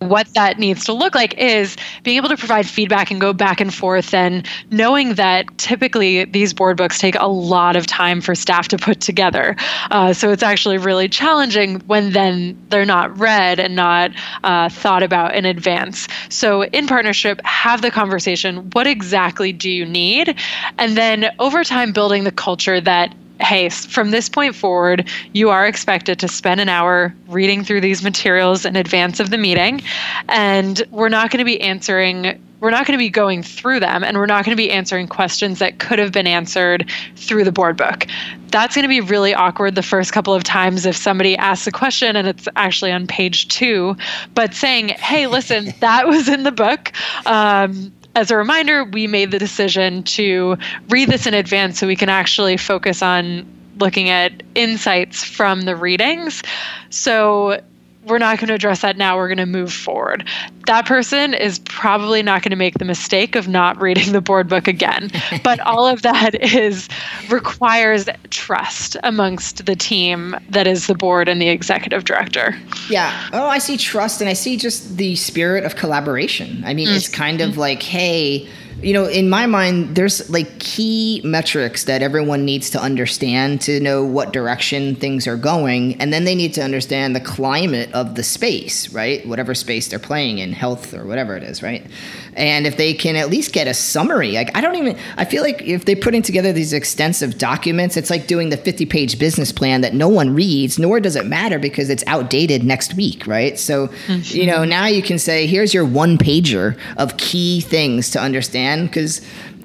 what 0.00 0.32
that 0.32 0.58
needs 0.58 0.84
to 0.86 0.94
look 0.94 1.14
like 1.14 1.36
is 1.36 1.76
being 2.04 2.16
able 2.16 2.30
to 2.30 2.36
provide 2.36 2.66
feedback 2.66 3.10
and 3.10 3.20
go 3.20 3.34
back 3.34 3.60
and 3.60 3.72
forth 3.74 4.14
and 4.14 4.48
knowing 4.70 5.14
that 5.14 5.46
typically 5.58 6.24
these 6.24 6.54
board 6.54 6.78
books 6.78 6.98
take 6.98 7.14
a 7.16 7.26
lot 7.26 7.76
of 7.76 7.86
time 7.86 8.22
for 8.22 8.34
staff 8.34 8.66
to 8.68 8.78
put 8.78 9.02
together. 9.02 9.54
Uh, 9.90 10.10
so 10.14 10.32
it's 10.32 10.42
actually 10.42 10.78
really 10.78 11.06
challenging 11.06 11.80
when 11.80 12.12
then 12.12 12.58
they're 12.70 12.86
not 12.86 13.16
read 13.18 13.60
and 13.60 13.76
not 13.76 14.10
uh, 14.42 14.70
thought 14.70 15.02
about 15.02 15.34
in 15.34 15.44
advance. 15.44 16.08
So 16.30 16.64
in 16.64 16.86
partnership 16.86 17.38
have 17.44 17.82
the 17.82 17.90
conversation 17.90 18.70
what 18.70 18.86
exactly 18.86 19.52
do 19.52 19.68
you 19.68 19.84
need? 19.84 20.34
And 20.78 20.96
then 20.96 21.30
over 21.38 21.62
time 21.62 21.92
building 21.92 22.24
the 22.24 22.32
culture 22.32 22.80
that 22.80 23.14
hey, 23.40 23.68
from 23.68 24.10
this 24.10 24.28
point 24.28 24.54
forward, 24.54 25.08
you 25.32 25.50
are 25.50 25.66
expected 25.66 26.18
to 26.18 26.28
spend 26.28 26.60
an 26.60 26.68
hour 26.68 27.14
reading 27.28 27.64
through 27.64 27.80
these 27.80 28.02
materials 28.02 28.64
in 28.64 28.76
advance 28.76 29.20
of 29.20 29.30
the 29.30 29.38
meeting. 29.38 29.82
And 30.28 30.82
we're 30.90 31.08
not 31.08 31.30
going 31.30 31.38
to 31.38 31.44
be 31.44 31.60
answering 31.60 32.40
we're 32.60 32.70
not 32.70 32.86
going 32.86 32.98
to 32.98 33.02
be 33.02 33.10
going 33.10 33.42
through 33.42 33.80
them 33.80 34.04
and 34.04 34.18
we're 34.18 34.26
not 34.26 34.44
going 34.44 34.54
to 34.54 34.62
be 34.62 34.70
answering 34.70 35.08
questions 35.08 35.58
that 35.58 35.78
could 35.78 35.98
have 35.98 36.12
been 36.12 36.26
answered 36.26 36.90
through 37.16 37.44
the 37.44 37.52
board 37.52 37.76
book. 37.76 38.06
That's 38.48 38.74
going 38.74 38.82
to 38.82 38.88
be 38.88 39.00
really 39.00 39.34
awkward 39.34 39.74
the 39.74 39.82
first 39.82 40.12
couple 40.12 40.34
of 40.34 40.44
times 40.44 40.84
if 40.84 40.94
somebody 40.94 41.36
asks 41.36 41.66
a 41.66 41.72
question 41.72 42.16
and 42.16 42.28
it's 42.28 42.48
actually 42.56 42.92
on 42.92 43.06
page 43.06 43.48
two, 43.48 43.96
but 44.34 44.54
saying, 44.54 44.88
hey, 44.88 45.26
listen, 45.26 45.72
that 45.80 46.06
was 46.06 46.28
in 46.28 46.42
the 46.42 46.52
book. 46.52 46.92
Um, 47.24 47.92
as 48.14 48.30
a 48.30 48.36
reminder, 48.36 48.84
we 48.84 49.06
made 49.06 49.30
the 49.30 49.38
decision 49.38 50.02
to 50.04 50.56
read 50.88 51.08
this 51.08 51.26
in 51.26 51.34
advance 51.34 51.78
so 51.78 51.86
we 51.86 51.96
can 51.96 52.08
actually 52.08 52.56
focus 52.56 53.02
on 53.02 53.46
looking 53.78 54.08
at 54.08 54.42
insights 54.54 55.24
from 55.24 55.62
the 55.62 55.76
readings. 55.76 56.42
So 56.90 57.62
we're 58.04 58.18
not 58.18 58.38
going 58.38 58.48
to 58.48 58.54
address 58.54 58.80
that 58.82 58.96
now. 58.96 59.16
We're 59.16 59.28
going 59.28 59.38
to 59.38 59.46
move 59.46 59.72
forward. 59.72 60.26
That 60.66 60.86
person 60.86 61.34
is 61.34 61.58
probably 61.60 62.22
not 62.22 62.42
going 62.42 62.50
to 62.50 62.56
make 62.56 62.78
the 62.78 62.84
mistake 62.84 63.36
of 63.36 63.46
not 63.46 63.80
reading 63.80 64.12
the 64.12 64.20
board 64.20 64.48
book 64.48 64.66
again. 64.68 65.10
but 65.44 65.60
all 65.60 65.86
of 65.86 66.02
that 66.02 66.34
is 66.42 66.88
requires 67.28 68.08
trust 68.30 68.96
amongst 69.02 69.66
the 69.66 69.76
team 69.76 70.36
that 70.48 70.66
is 70.66 70.86
the 70.86 70.94
board 70.94 71.28
and 71.28 71.42
the 71.42 71.48
executive 71.48 72.04
director. 72.04 72.56
Yeah. 72.88 73.28
Oh, 73.32 73.46
I 73.46 73.58
see 73.58 73.76
trust 73.76 74.20
and 74.20 74.30
I 74.30 74.34
see 74.34 74.56
just 74.56 74.96
the 74.96 75.16
spirit 75.16 75.64
of 75.64 75.76
collaboration. 75.76 76.62
I 76.64 76.74
mean, 76.74 76.88
mm-hmm. 76.88 76.96
it's 76.96 77.08
kind 77.08 77.40
of 77.40 77.58
like, 77.58 77.82
hey, 77.82 78.48
you 78.82 78.92
know, 78.92 79.06
in 79.06 79.28
my 79.28 79.46
mind, 79.46 79.94
there's 79.94 80.28
like 80.30 80.58
key 80.58 81.20
metrics 81.24 81.84
that 81.84 82.02
everyone 82.02 82.44
needs 82.44 82.70
to 82.70 82.80
understand 82.80 83.60
to 83.62 83.80
know 83.80 84.04
what 84.04 84.32
direction 84.32 84.94
things 84.94 85.26
are 85.26 85.36
going. 85.36 86.00
And 86.00 86.12
then 86.12 86.24
they 86.24 86.34
need 86.34 86.54
to 86.54 86.62
understand 86.62 87.14
the 87.14 87.20
climate 87.20 87.92
of 87.92 88.14
the 88.14 88.22
space, 88.22 88.92
right? 88.92 89.26
Whatever 89.26 89.54
space 89.54 89.88
they're 89.88 89.98
playing 89.98 90.38
in, 90.38 90.52
health 90.52 90.94
or 90.94 91.04
whatever 91.04 91.36
it 91.36 91.42
is, 91.42 91.62
right? 91.62 91.86
And 92.34 92.66
if 92.66 92.76
they 92.76 92.94
can 92.94 93.16
at 93.16 93.30
least 93.30 93.52
get 93.52 93.66
a 93.66 93.74
summary, 93.74 94.32
like 94.32 94.56
I 94.56 94.60
don't 94.60 94.76
even, 94.76 94.98
I 95.16 95.24
feel 95.24 95.42
like 95.42 95.62
if 95.62 95.84
they're 95.84 95.96
putting 95.96 96.22
together 96.22 96.52
these 96.52 96.72
extensive 96.72 97.38
documents, 97.38 97.96
it's 97.96 98.10
like 98.10 98.26
doing 98.26 98.50
the 98.50 98.56
50 98.56 98.86
page 98.86 99.18
business 99.18 99.52
plan 99.52 99.80
that 99.80 99.94
no 99.94 100.08
one 100.08 100.34
reads, 100.34 100.78
nor 100.78 101.00
does 101.00 101.16
it 101.16 101.26
matter 101.26 101.58
because 101.58 101.90
it's 101.90 102.04
outdated 102.06 102.64
next 102.64 102.94
week, 102.94 103.26
right? 103.26 103.58
So, 103.58 103.88
mm-hmm. 103.88 104.36
you 104.36 104.46
know, 104.46 104.64
now 104.64 104.86
you 104.86 105.02
can 105.02 105.18
say, 105.18 105.46
here's 105.46 105.74
your 105.74 105.84
one 105.84 106.18
pager 106.18 106.78
of 106.96 107.16
key 107.16 107.60
things 107.60 108.10
to 108.10 108.20
understand 108.20 108.88
because 108.88 109.20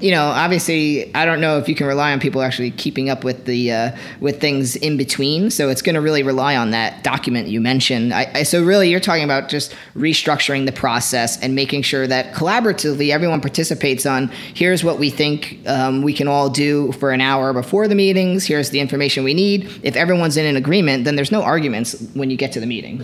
you 0.06 0.12
know, 0.12 0.28
obviously, 0.28 1.14
I 1.16 1.26
don't 1.26 1.42
know 1.42 1.58
if 1.58 1.68
you 1.68 1.74
can 1.74 1.88
rely 1.88 2.14
on 2.14 2.20
people 2.20 2.44
actually 2.44 2.70
keeping 2.70 3.10
up 3.10 3.24
with 3.24 3.46
the 3.46 3.72
uh, 3.72 3.98
with 4.20 4.40
things 4.40 4.76
in 4.76 4.98
between. 4.98 5.50
So 5.50 5.68
it's 5.70 5.82
going 5.82 5.96
to 5.96 6.02
really 6.02 6.22
rely 6.22 6.56
on 6.56 6.70
that 6.72 7.04
document 7.04 7.48
you 7.48 7.60
mentioned. 7.60 8.14
I, 8.14 8.30
I, 8.36 8.44
so 8.44 8.64
really, 8.64 8.92
you're 8.92 9.00
talking 9.00 9.24
about 9.24 9.50
just 9.50 9.76
restructuring 9.96 10.68
the 10.68 10.72
process 10.72 11.42
and 11.42 11.56
making 11.56 11.82
sure 11.82 12.06
that 12.06 12.36
collaboratively 12.36 13.10
everyone 13.10 13.42
participates 13.42 14.06
on. 14.06 14.28
Here's 14.54 14.84
what 14.84 15.00
we 15.00 15.10
think 15.10 15.60
um, 15.66 16.04
we 16.04 16.14
can 16.14 16.28
all 16.28 16.52
do 16.52 16.92
for 16.92 17.10
an 17.10 17.20
hour 17.20 17.52
before 17.52 17.88
the 17.88 17.96
meetings. 17.96 18.46
Here's 18.46 18.70
the 18.70 18.82
information 18.82 19.24
we 19.24 19.34
need. 19.34 19.72
If 19.82 19.96
everyone's 19.96 20.38
in 20.38 20.46
an 20.46 20.56
agreement, 20.56 21.06
then 21.06 21.16
there's 21.16 21.32
no 21.32 21.42
arguments 21.42 22.00
when 22.14 22.30
you 22.30 22.38
get 22.38 22.52
to 22.52 22.60
the 22.60 22.68
meeting. 22.68 23.04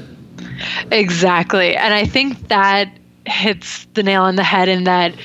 Exactly, 0.91 1.75
and 1.75 1.95
I 1.95 2.05
think 2.05 2.49
that 2.49 2.95
hits 3.25 3.85
the 3.95 4.03
nail 4.03 4.21
on 4.21 4.35
the 4.35 4.43
head 4.43 4.69
in 4.69 4.83
that 4.83 5.15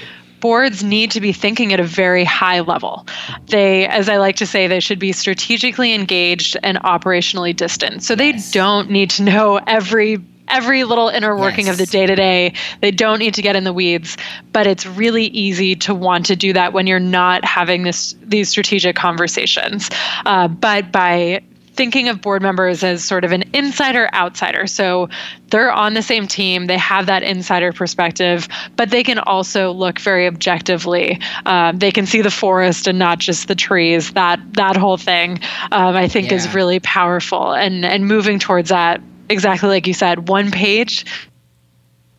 boards 0.46 0.84
need 0.84 1.10
to 1.10 1.20
be 1.20 1.32
thinking 1.32 1.72
at 1.72 1.80
a 1.80 1.82
very 1.82 2.22
high 2.22 2.60
level. 2.60 3.04
They, 3.46 3.84
as 3.88 4.08
I 4.08 4.18
like 4.18 4.36
to 4.36 4.46
say, 4.46 4.68
they 4.68 4.78
should 4.78 5.00
be 5.00 5.10
strategically 5.10 5.92
engaged 5.92 6.56
and 6.62 6.78
operationally 6.78 7.54
distant. 7.56 8.04
So 8.04 8.14
they 8.14 8.30
don't 8.52 8.88
need 8.88 9.10
to 9.10 9.24
know 9.24 9.56
every 9.66 10.22
every 10.46 10.84
little 10.84 11.08
inner 11.08 11.36
working 11.36 11.66
yes. 11.66 11.72
of 11.72 11.78
the 11.78 11.86
day 11.86 12.06
to 12.06 12.14
day. 12.14 12.52
They 12.80 12.92
don't 12.92 13.18
need 13.18 13.34
to 13.34 13.42
get 13.42 13.56
in 13.56 13.64
the 13.64 13.72
weeds, 13.72 14.16
but 14.52 14.68
it's 14.68 14.86
really 14.86 15.24
easy 15.24 15.74
to 15.86 15.92
want 15.92 16.26
to 16.26 16.36
do 16.36 16.52
that 16.52 16.72
when 16.72 16.86
you're 16.86 17.00
not 17.00 17.44
having 17.44 17.82
this 17.82 18.14
these 18.22 18.48
strategic 18.48 18.94
conversations. 18.94 19.90
Uh, 20.24 20.46
but 20.46 20.92
by 20.92 21.42
thinking 21.76 22.08
of 22.08 22.20
board 22.20 22.42
members 22.42 22.82
as 22.82 23.04
sort 23.04 23.24
of 23.24 23.32
an 23.32 23.44
insider 23.52 24.08
outsider. 24.14 24.66
So 24.66 25.08
they're 25.50 25.70
on 25.72 25.94
the 25.94 26.02
same 26.02 26.26
team, 26.26 26.66
they 26.66 26.78
have 26.78 27.06
that 27.06 27.22
insider 27.22 27.72
perspective, 27.72 28.48
but 28.76 28.90
they 28.90 29.02
can 29.02 29.18
also 29.18 29.72
look 29.72 29.98
very 30.00 30.26
objectively. 30.26 31.20
Um, 31.44 31.78
they 31.78 31.92
can 31.92 32.06
see 32.06 32.22
the 32.22 32.30
forest 32.30 32.86
and 32.86 32.98
not 32.98 33.18
just 33.18 33.48
the 33.48 33.54
trees. 33.54 34.12
That 34.12 34.40
that 34.54 34.76
whole 34.76 34.96
thing, 34.96 35.40
um, 35.72 35.94
I 35.96 36.08
think, 36.08 36.30
yeah. 36.30 36.36
is 36.36 36.54
really 36.54 36.80
powerful. 36.80 37.52
And 37.52 37.84
and 37.84 38.06
moving 38.06 38.38
towards 38.38 38.70
that, 38.70 39.00
exactly 39.28 39.68
like 39.68 39.86
you 39.86 39.94
said, 39.94 40.28
one 40.28 40.50
page 40.50 41.04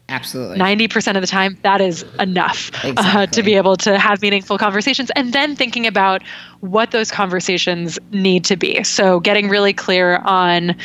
Absolutely. 0.09 0.57
90% 0.57 1.15
of 1.15 1.21
the 1.21 1.27
time, 1.27 1.57
that 1.63 1.81
is 1.81 2.03
enough 2.17 2.71
uh, 2.83 3.25
to 3.27 3.43
be 3.43 3.55
able 3.55 3.75
to 3.75 3.99
have 3.99 4.21
meaningful 4.21 4.57
conversations. 4.57 5.11
And 5.17 5.33
then 5.33 5.55
thinking 5.55 5.85
about 5.85 6.23
what 6.61 6.91
those 6.91 7.11
conversations 7.11 7.99
need 8.11 8.45
to 8.45 8.55
be. 8.55 8.83
So, 8.85 9.19
getting 9.19 9.49
really 9.49 9.73
clear 9.73 10.17
on 10.17 10.77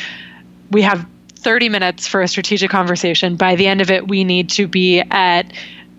we 0.71 0.81
have 0.81 1.07
30 1.35 1.69
minutes 1.69 2.07
for 2.07 2.21
a 2.21 2.27
strategic 2.27 2.69
conversation. 2.69 3.35
By 3.35 3.55
the 3.55 3.67
end 3.67 3.81
of 3.81 3.91
it, 3.91 4.07
we 4.07 4.23
need 4.23 4.49
to 4.51 4.67
be 4.67 4.99
at 4.99 5.53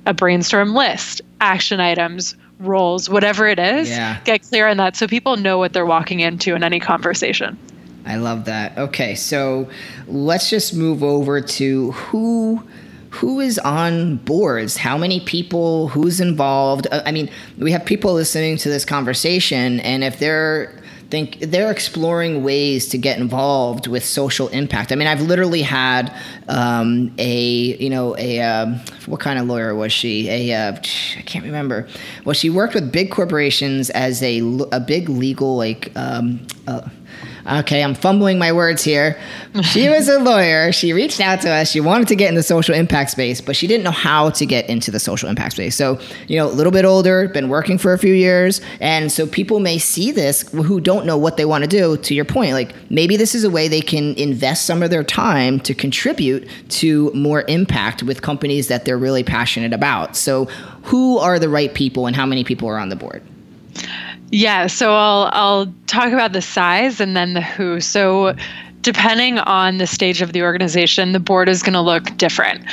a 0.06 0.12
brainstorm 0.12 0.74
list, 0.74 1.22
action 1.40 1.80
items, 1.80 2.34
roles, 2.58 3.08
whatever 3.08 3.46
it 3.46 3.58
is. 3.58 3.88
Yeah. 3.88 4.20
Get 4.24 4.42
clear 4.42 4.68
on 4.68 4.76
that 4.78 4.96
so 4.96 5.06
people 5.06 5.36
know 5.36 5.58
what 5.58 5.72
they're 5.72 5.86
walking 5.86 6.20
into 6.20 6.54
in 6.54 6.62
any 6.62 6.80
conversation. 6.80 7.58
I 8.06 8.16
love 8.16 8.44
that. 8.46 8.76
Okay, 8.76 9.14
so 9.14 9.68
let's 10.06 10.50
just 10.50 10.74
move 10.74 11.02
over 11.02 11.40
to 11.40 11.92
who 11.92 12.62
who 13.14 13.38
is 13.38 13.58
on 13.60 14.16
boards? 14.16 14.76
How 14.76 14.98
many 14.98 15.20
people? 15.20 15.88
Who's 15.88 16.20
involved? 16.20 16.88
Uh, 16.90 17.02
i 17.06 17.12
mean 17.12 17.30
we 17.58 17.70
have 17.72 17.84
people 17.84 18.12
listening 18.14 18.56
to 18.58 18.68
this 18.68 18.84
conversation 18.84 19.80
and 19.80 20.02
if 20.02 20.18
they're 20.18 20.82
think 21.10 21.38
they're 21.38 21.70
exploring 21.70 22.42
ways 22.42 22.88
to 22.88 22.98
get 22.98 23.18
involved 23.18 23.86
with 23.86 24.04
social 24.04 24.48
impact. 24.48 24.90
I 24.90 24.96
mean 24.96 25.06
i've 25.06 25.20
literally 25.20 25.62
had 25.62 26.12
um, 26.48 27.14
a 27.18 27.76
you 27.84 27.88
know 27.88 28.16
a 28.18 28.40
um, 28.40 28.80
what 29.06 29.20
kind 29.20 29.38
of 29.38 29.46
lawyer 29.46 29.74
was 29.74 29.92
she? 29.92 30.28
A 30.28 30.52
uh, 30.52 30.72
i 30.72 31.22
can't 31.22 31.44
remember. 31.44 31.86
Well 32.24 32.34
she 32.34 32.50
worked 32.50 32.74
with 32.74 32.90
big 32.90 33.12
corporations 33.12 33.90
as 33.90 34.22
a 34.22 34.40
a 34.72 34.80
big 34.80 35.08
legal 35.08 35.56
like 35.56 35.92
um, 35.94 36.44
uh, 36.66 36.88
Okay, 37.46 37.84
I'm 37.84 37.94
fumbling 37.94 38.38
my 38.38 38.52
words 38.52 38.82
here. 38.82 39.20
She 39.62 39.88
was 39.90 40.08
a 40.08 40.18
lawyer. 40.18 40.72
She 40.72 40.94
reached 40.94 41.20
out 41.20 41.42
to 41.42 41.50
us. 41.50 41.70
She 41.70 41.80
wanted 41.80 42.08
to 42.08 42.16
get 42.16 42.30
in 42.30 42.36
the 42.36 42.42
social 42.42 42.74
impact 42.74 43.10
space, 43.10 43.42
but 43.42 43.54
she 43.54 43.66
didn't 43.66 43.84
know 43.84 43.90
how 43.90 44.30
to 44.30 44.46
get 44.46 44.68
into 44.70 44.90
the 44.90 44.98
social 44.98 45.28
impact 45.28 45.52
space. 45.52 45.76
So, 45.76 46.00
you 46.26 46.38
know, 46.38 46.46
a 46.46 46.52
little 46.52 46.72
bit 46.72 46.86
older, 46.86 47.28
been 47.28 47.50
working 47.50 47.76
for 47.76 47.92
a 47.92 47.98
few 47.98 48.14
years. 48.14 48.62
And 48.80 49.12
so 49.12 49.26
people 49.26 49.60
may 49.60 49.76
see 49.76 50.10
this 50.10 50.48
who 50.52 50.80
don't 50.80 51.04
know 51.04 51.18
what 51.18 51.36
they 51.36 51.44
want 51.44 51.64
to 51.64 51.68
do. 51.68 51.98
To 51.98 52.14
your 52.14 52.24
point, 52.24 52.52
like 52.52 52.74
maybe 52.90 53.16
this 53.16 53.34
is 53.34 53.44
a 53.44 53.50
way 53.50 53.68
they 53.68 53.82
can 53.82 54.14
invest 54.14 54.64
some 54.64 54.82
of 54.82 54.88
their 54.88 55.04
time 55.04 55.60
to 55.60 55.74
contribute 55.74 56.48
to 56.70 57.12
more 57.12 57.44
impact 57.48 58.02
with 58.02 58.22
companies 58.22 58.68
that 58.68 58.86
they're 58.86 58.98
really 58.98 59.22
passionate 59.22 59.74
about. 59.74 60.16
So, 60.16 60.46
who 60.84 61.18
are 61.18 61.38
the 61.38 61.48
right 61.48 61.72
people 61.72 62.06
and 62.06 62.16
how 62.16 62.26
many 62.26 62.44
people 62.44 62.68
are 62.68 62.78
on 62.78 62.88
the 62.88 62.96
board? 62.96 63.22
Yeah, 64.34 64.66
so 64.66 64.92
I'll 64.92 65.30
I'll 65.32 65.74
talk 65.86 66.12
about 66.12 66.32
the 66.32 66.42
size 66.42 67.00
and 67.00 67.16
then 67.16 67.34
the 67.34 67.40
who. 67.40 67.80
So 67.80 68.34
depending 68.80 69.38
on 69.38 69.78
the 69.78 69.86
stage 69.86 70.22
of 70.22 70.32
the 70.32 70.42
organization, 70.42 71.12
the 71.12 71.20
board 71.20 71.48
is 71.48 71.62
going 71.62 71.74
to 71.74 71.80
look 71.80 72.16
different. 72.16 72.64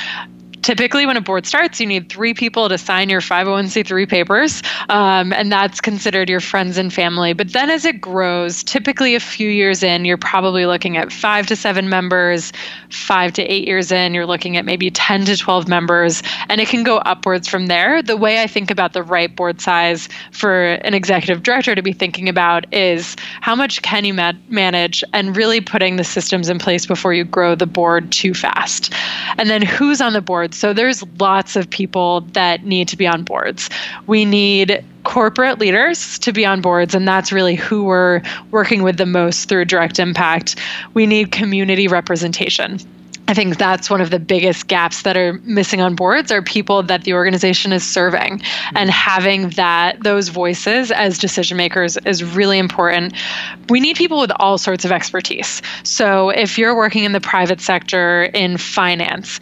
Typically, 0.62 1.06
when 1.06 1.18
a 1.18 1.22
board 1.22 1.46
starts, 1.48 1.80
you 1.80 1.88
need 1.88 2.10
three 2.10 2.34
people 2.34 2.70
to 2.70 2.78
sign 2.78 3.10
your 3.10 3.22
501c3 3.22 4.08
papers, 4.08 4.62
um, 4.90 5.34
and 5.34 5.52
that's 5.52 5.82
considered 5.82 6.30
your 6.30 6.40
friends 6.40 6.78
and 6.78 6.94
family. 6.94 7.34
But 7.34 7.54
then 7.54 7.72
as 7.72 7.84
it 7.84 8.00
grows, 8.00 8.64
typically 8.64 9.16
a 9.16 9.20
few 9.20 9.50
years 9.50 9.82
in, 9.82 10.06
you're 10.06 10.18
probably 10.18 10.68
looking 10.68 10.98
at 10.98 11.12
five 11.12 11.48
to 11.48 11.56
seven 11.56 11.90
members. 11.90 12.54
Five 12.90 13.34
to 13.34 13.44
eight 13.44 13.68
years 13.68 13.92
in, 13.92 14.14
you're 14.14 14.26
looking 14.26 14.58
at 14.58 14.66
maybe 14.66 14.92
10 14.92 15.26
to 15.26 15.38
12 15.38 15.68
members, 15.68 16.22
and 16.48 16.62
it 16.62 16.68
can 16.68 16.84
go 16.84 16.98
upwards 16.98 17.48
from 17.48 17.68
there. 17.68 18.04
The 18.04 18.18
way 18.18 18.42
I 18.42 18.48
think 18.48 18.70
about 18.70 18.94
the 18.94 19.02
right 19.04 19.36
board 19.36 19.62
size 19.62 20.10
for 20.32 20.66
an 20.66 20.94
executive 20.94 21.42
director 21.42 21.74
to 21.74 21.82
be 21.82 21.94
thinking 21.94 22.30
about 22.30 22.72
is 22.74 23.16
how 23.40 23.56
much 23.56 23.82
can 23.82 24.06
you 24.06 24.14
ma- 24.14 24.34
manage 24.50 25.04
and 25.14 25.36
really 25.36 25.62
putting 25.62 25.96
the 25.96 26.04
systems 26.04 26.50
in 26.50 26.60
place 26.60 26.86
before 26.86 27.14
you 27.14 27.24
grow 27.24 27.56
the 27.56 27.66
board 27.66 28.12
too 28.12 28.34
fast. 28.34 28.94
And 29.38 29.50
then 29.50 29.62
who's 29.62 30.02
on 30.02 30.14
the 30.14 30.22
board? 30.22 30.51
So 30.54 30.74
there's 30.74 31.04
lots 31.20 31.56
of 31.56 31.70
people 31.70 32.22
that 32.34 32.66
need 32.66 32.88
to 32.90 32.98
be 32.98 33.08
on 33.08 33.24
boards. 33.24 33.70
We 34.08 34.26
need 34.26 34.84
corporate 35.04 35.60
leaders 35.60 36.20
to 36.20 36.32
be 36.32 36.46
on 36.46 36.62
boards, 36.62 36.94
and 36.94 37.08
that's 37.08 37.32
really 37.32 37.56
who 37.56 37.84
we're 37.84 38.22
working 38.52 38.84
with 38.84 38.98
the 38.98 39.06
most 39.06 39.50
through 39.50 39.66
direct 39.66 40.00
impact. 40.00 40.56
We 40.94 41.06
need 41.06 41.32
community 41.32 41.88
representation. 41.88 42.80
I 43.32 43.34
think 43.34 43.58
that's 43.58 43.90
one 43.90 44.02
of 44.02 44.10
the 44.10 44.20
biggest 44.20 44.68
gaps 44.68 45.04
that 45.04 45.16
are 45.16 45.40
missing 45.44 45.80
on 45.80 45.96
boards 45.96 46.34
are 46.34 46.42
people 46.42 46.84
that 46.84 47.06
the 47.06 47.14
organization 47.14 47.72
is 47.72 47.82
serving 47.82 48.42
and 48.76 48.90
mm-hmm. 48.90 48.90
having 48.90 49.50
that 49.52 50.04
those 50.04 50.28
voices 50.28 50.92
as 50.92 51.18
decision 51.18 51.56
makers 51.56 51.96
is 52.06 52.26
really 52.26 52.58
important. 52.58 53.14
We 53.70 53.80
need 53.80 53.96
people 53.96 54.20
with 54.20 54.34
all 54.36 54.58
sorts 54.58 54.84
of 54.84 54.92
expertise. 54.92 55.62
So 55.84 56.30
if 56.30 56.58
you're 56.58 56.76
working 56.76 57.06
in 57.06 57.14
the 57.14 57.22
private 57.22 57.62
sector 57.62 58.24
in 58.34 58.58
finance, 58.58 59.40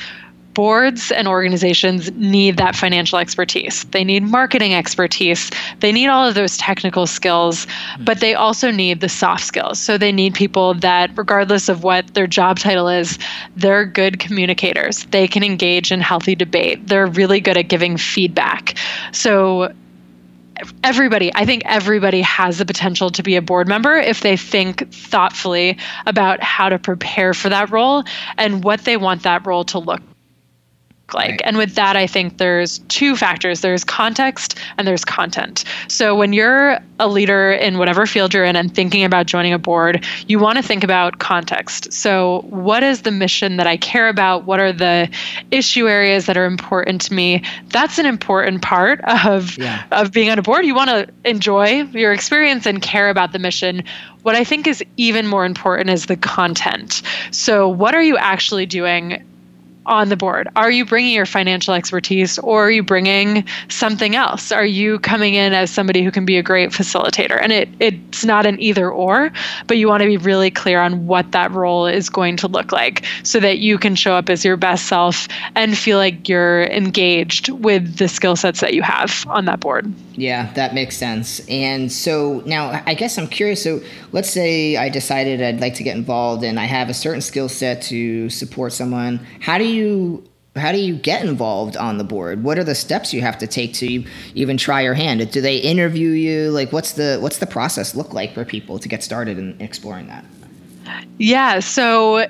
boards 0.53 1.11
and 1.11 1.27
organizations 1.27 2.11
need 2.13 2.57
that 2.57 2.75
financial 2.75 3.17
expertise. 3.17 3.83
They 3.85 4.03
need 4.03 4.23
marketing 4.23 4.73
expertise. 4.73 5.49
They 5.79 5.91
need 5.91 6.07
all 6.07 6.27
of 6.27 6.35
those 6.35 6.57
technical 6.57 7.07
skills, 7.07 7.65
hmm. 7.95 8.03
but 8.03 8.19
they 8.19 8.33
also 8.33 8.71
need 8.71 9.01
the 9.01 9.09
soft 9.09 9.45
skills. 9.45 9.79
So 9.79 9.97
they 9.97 10.11
need 10.11 10.33
people 10.33 10.73
that, 10.75 11.11
regardless 11.15 11.69
of 11.69 11.83
what 11.83 12.13
their 12.13 12.27
job 12.27 12.59
title 12.59 12.87
is, 12.87 13.17
they're 13.55 13.85
good 13.85 14.19
communicators. 14.19 15.05
They 15.05 15.27
can 15.27 15.43
engage 15.43 15.91
in 15.91 16.01
healthy 16.01 16.35
debate. 16.35 16.87
They're 16.87 17.07
really 17.07 17.39
good 17.39 17.57
at 17.57 17.67
giving 17.67 17.97
feedback. 17.97 18.77
So 19.11 19.73
everybody 20.83 21.31
i 21.35 21.45
think 21.45 21.63
everybody 21.65 22.21
has 22.21 22.57
the 22.57 22.65
potential 22.65 23.09
to 23.09 23.23
be 23.23 23.37
a 23.37 23.41
board 23.41 23.65
member 23.65 23.95
if 23.95 24.19
they 24.19 24.35
think 24.35 24.91
thoughtfully 24.93 25.77
about 26.05 26.43
how 26.43 26.67
to 26.67 26.77
prepare 26.77 27.33
for 27.33 27.47
that 27.47 27.69
role 27.69 28.03
and 28.37 28.61
what 28.61 28.83
they 28.83 28.97
want 28.97 29.23
that 29.23 29.45
role 29.47 29.63
to 29.63 29.79
look 31.09 31.13
like. 31.13 31.29
Right. 31.31 31.41
And 31.43 31.57
with 31.57 31.75
that, 31.75 31.95
I 31.95 32.07
think 32.07 32.37
there's 32.37 32.79
two 32.87 33.15
factors 33.15 33.61
there's 33.61 33.83
context 33.83 34.57
and 34.77 34.87
there's 34.87 35.05
content. 35.05 35.63
So 35.87 36.15
when 36.15 36.33
you're 36.33 36.79
a 36.99 37.07
leader 37.07 37.51
in 37.51 37.77
whatever 37.77 38.05
field 38.05 38.33
you're 38.33 38.43
in 38.43 38.55
and 38.55 38.73
thinking 38.73 39.03
about 39.03 39.25
joining 39.25 39.53
a 39.53 39.59
board, 39.59 40.05
you 40.27 40.39
want 40.39 40.57
to 40.57 40.63
think 40.63 40.83
about 40.83 41.19
context. 41.19 41.91
So, 41.93 42.41
what 42.49 42.83
is 42.83 43.03
the 43.03 43.11
mission 43.11 43.57
that 43.57 43.67
I 43.67 43.77
care 43.77 44.09
about? 44.09 44.45
What 44.45 44.59
are 44.59 44.73
the 44.73 45.09
issue 45.51 45.87
areas 45.87 46.25
that 46.25 46.37
are 46.37 46.45
important 46.45 47.01
to 47.01 47.13
me? 47.13 47.43
That's 47.69 47.97
an 47.99 48.05
important 48.05 48.61
part 48.61 49.01
of, 49.01 49.57
Yeah. 49.57 49.83
of 49.91 50.11
being 50.11 50.29
on 50.29 50.39
a 50.39 50.41
board. 50.41 50.65
You 50.65 50.75
want 50.75 50.89
to 50.89 51.07
enjoy 51.23 51.83
your 51.91 52.11
experience 52.11 52.65
and 52.65 52.81
care 52.81 53.09
about 53.09 53.31
the 53.31 53.39
mission. 53.39 53.83
What 54.23 54.35
I 54.35 54.43
think 54.43 54.67
is 54.67 54.83
even 54.97 55.25
more 55.27 55.45
important 55.45 55.89
is 55.89 56.07
the 56.07 56.17
content. 56.17 57.01
So, 57.31 57.69
what 57.69 57.95
are 57.95 58.03
you 58.03 58.17
actually 58.17 58.65
doing 58.65 59.23
on 59.85 60.09
the 60.09 60.15
board? 60.15 60.47
Are 60.55 60.69
you 60.69 60.85
bringing 60.85 61.13
your 61.13 61.25
financial 61.25 61.73
expertise 61.73 62.37
or 62.39 62.67
are 62.67 62.71
you 62.71 62.83
bringing 62.83 63.45
something 63.69 64.15
else? 64.15 64.51
Are 64.51 64.65
you 64.65 64.99
coming 64.99 65.33
in 65.33 65.53
as 65.53 65.71
somebody 65.71 66.03
who 66.03 66.11
can 66.11 66.25
be 66.25 66.37
a 66.37 66.43
great 66.43 66.69
facilitator? 66.69 67.39
And 67.41 67.51
it 67.51 67.69
it's 67.79 68.23
not 68.23 68.45
an 68.45 68.59
either 68.61 68.89
or, 68.89 69.31
but 69.67 69.77
you 69.77 69.87
want 69.87 70.01
to 70.01 70.07
be 70.07 70.17
really 70.17 70.51
clear 70.51 70.79
on 70.79 71.07
what 71.07 71.31
that 71.31 71.51
role 71.51 71.87
is 71.87 72.09
going 72.09 72.37
to 72.37 72.47
look 72.47 72.71
like 72.71 73.05
so 73.23 73.39
that 73.39 73.59
you 73.59 73.77
can 73.77 73.95
show 73.95 74.13
up 74.13 74.29
as 74.29 74.45
your 74.45 74.57
best 74.57 74.87
self 74.87 75.27
and 75.55 75.77
feel 75.77 75.97
like 75.97 76.29
you're 76.29 76.63
engaged 76.63 77.49
with 77.49 77.97
the 77.97 78.07
skill 78.07 78.35
sets 78.35 78.59
that 78.59 78.73
you 78.73 78.81
have 78.81 79.25
on 79.27 79.45
that 79.45 79.59
board. 79.59 79.91
Yeah, 80.19 80.51
that 80.53 80.73
makes 80.73 80.97
sense. 80.97 81.39
And 81.47 81.89
so 81.89 82.43
now 82.45 82.83
I 82.85 82.93
guess 82.93 83.17
I'm 83.17 83.27
curious. 83.27 83.63
So 83.63 83.81
let's 84.11 84.29
say 84.29 84.75
I 84.75 84.89
decided 84.89 85.41
I'd 85.41 85.61
like 85.61 85.75
to 85.75 85.83
get 85.83 85.95
involved 85.95 86.43
and 86.43 86.59
I 86.59 86.65
have 86.65 86.89
a 86.89 86.93
certain 86.93 87.21
skill 87.21 87.47
set 87.47 87.81
to 87.83 88.29
support 88.29 88.73
someone. 88.73 89.25
How 89.39 89.57
do 89.57 89.63
you 89.63 90.29
how 90.57 90.73
do 90.73 90.77
you 90.77 90.95
get 90.95 91.23
involved 91.23 91.77
on 91.77 91.97
the 91.97 92.03
board? 92.03 92.43
What 92.43 92.59
are 92.59 92.65
the 92.65 92.75
steps 92.75 93.13
you 93.13 93.21
have 93.21 93.37
to 93.37 93.47
take 93.47 93.73
to 93.75 94.03
even 94.35 94.57
try 94.57 94.81
your 94.81 94.93
hand? 94.93 95.31
Do 95.31 95.39
they 95.39 95.55
interview 95.55 96.09
you? 96.09 96.51
Like 96.51 96.73
what's 96.73 96.91
the 96.91 97.17
what's 97.21 97.37
the 97.37 97.47
process 97.47 97.95
look 97.95 98.13
like 98.13 98.33
for 98.33 98.43
people 98.43 98.77
to 98.77 98.89
get 98.89 99.01
started 99.01 99.37
in 99.37 99.55
exploring 99.61 100.07
that? 100.07 100.25
Yeah. 101.17 101.61
So, 101.61 102.27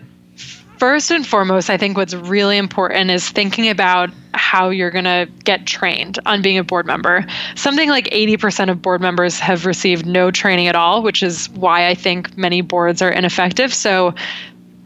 first 0.79 1.11
and 1.11 1.27
foremost, 1.27 1.69
I 1.69 1.77
think 1.77 1.97
what's 1.97 2.13
really 2.13 2.57
important 2.57 3.11
is 3.11 3.29
thinking 3.29 3.69
about 3.69 4.09
how 4.33 4.69
you're 4.69 4.91
going 4.91 5.05
to 5.05 5.27
get 5.43 5.65
trained 5.65 6.17
on 6.25 6.41
being 6.41 6.57
a 6.57 6.63
board 6.63 6.85
member. 6.85 7.25
Something 7.55 7.89
like 7.89 8.05
80% 8.05 8.69
of 8.69 8.81
board 8.81 9.01
members 9.01 9.39
have 9.39 9.65
received 9.65 10.05
no 10.05 10.31
training 10.31 10.67
at 10.67 10.75
all, 10.75 11.03
which 11.03 11.21
is 11.21 11.49
why 11.49 11.87
I 11.87 11.95
think 11.95 12.37
many 12.37 12.61
boards 12.61 13.01
are 13.01 13.11
ineffective. 13.11 13.73
So, 13.73 14.15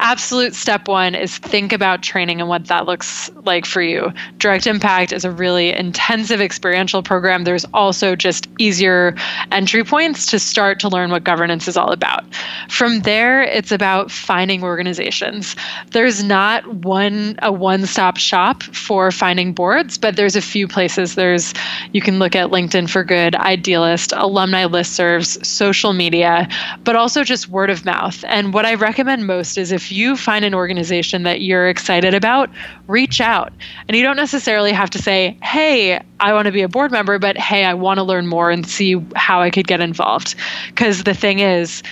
absolute 0.04 0.54
step 0.54 0.90
one 0.90 1.16
is 1.16 1.38
think 1.38 1.72
about 1.72 2.04
training 2.04 2.42
and 2.42 2.50
what 2.50 2.68
that 2.68 2.86
looks 2.86 3.32
like 3.46 3.66
for 3.66 3.82
you. 3.82 4.12
Direct 4.38 4.68
Impact 4.68 5.14
is 5.14 5.24
a 5.24 5.32
really 5.32 5.70
intensive 5.70 6.42
experiential 6.42 7.02
program. 7.02 7.46
There's 7.46 7.64
also 7.74 8.14
just 8.14 8.50
easier 8.60 9.16
entry 9.52 9.84
points 9.86 10.26
to 10.28 10.40
start 10.40 10.82
to 10.82 10.90
learn 10.90 11.10
what 11.10 11.24
governance 11.24 11.70
is 11.70 11.78
all 11.78 11.92
about. 11.92 12.26
From 12.70 13.00
there, 13.02 13.44
it's 13.44 13.72
about 13.72 14.12
finding 14.12 14.62
organizations. 14.62 15.56
There's 15.92 16.22
not 16.22 16.68
one 16.68 17.40
a 17.42 17.52
one-stop 17.52 18.18
shop 18.18 18.62
for 18.64 19.10
finding 19.10 19.54
boards, 19.54 19.98
but 19.98 20.18
there's 20.18 20.36
a 20.36 20.42
few 20.42 20.68
places. 20.68 21.16
There's 21.16 21.54
you 21.94 22.02
can 22.02 22.20
look 22.20 22.36
at 22.36 22.50
LinkedIn 22.50 22.90
for 22.90 23.06
Good, 23.06 23.36
Idealist, 23.36 24.12
alumni 24.18 24.66
listservs, 24.66 25.44
social 25.46 25.94
media, 25.94 26.50
but 26.84 26.98
also 26.98 27.24
just 27.24 27.48
word 27.48 27.70
of 27.70 27.86
mouth. 27.86 28.26
And 28.28 28.54
what 28.54 28.66
I 28.66 28.74
recommend 28.74 29.28
most 29.28 29.58
is 29.58 29.72
if 29.72 29.93
you 29.94 30.18
find 30.18 30.44
an 30.44 30.54
organization 30.54 31.24
that 31.24 31.42
you're 31.42 31.70
excited 31.70 32.14
about, 32.14 32.50
reach 32.88 33.22
out. 33.22 33.54
And 33.88 33.96
you 33.96 34.04
don't 34.04 34.18
necessarily 34.18 34.72
have 34.72 34.90
to 34.92 34.98
say, 35.02 35.38
hey, 35.42 36.02
I 36.20 36.34
want 36.34 36.48
to 36.48 36.52
be 36.52 36.62
a 36.62 36.68
board 36.68 36.92
member, 36.92 37.20
but 37.20 37.38
hey, 37.38 37.66
I 37.66 37.74
want 37.74 38.00
to 38.00 38.04
learn 38.04 38.28
more 38.28 38.52
and 38.52 38.68
see 38.68 39.04
how 39.16 39.42
I 39.42 39.50
could 39.50 39.68
get 39.68 39.80
involved. 39.80 40.36
Because 40.68 41.04
the 41.04 41.14
thing 41.14 41.40
is, 41.40 41.84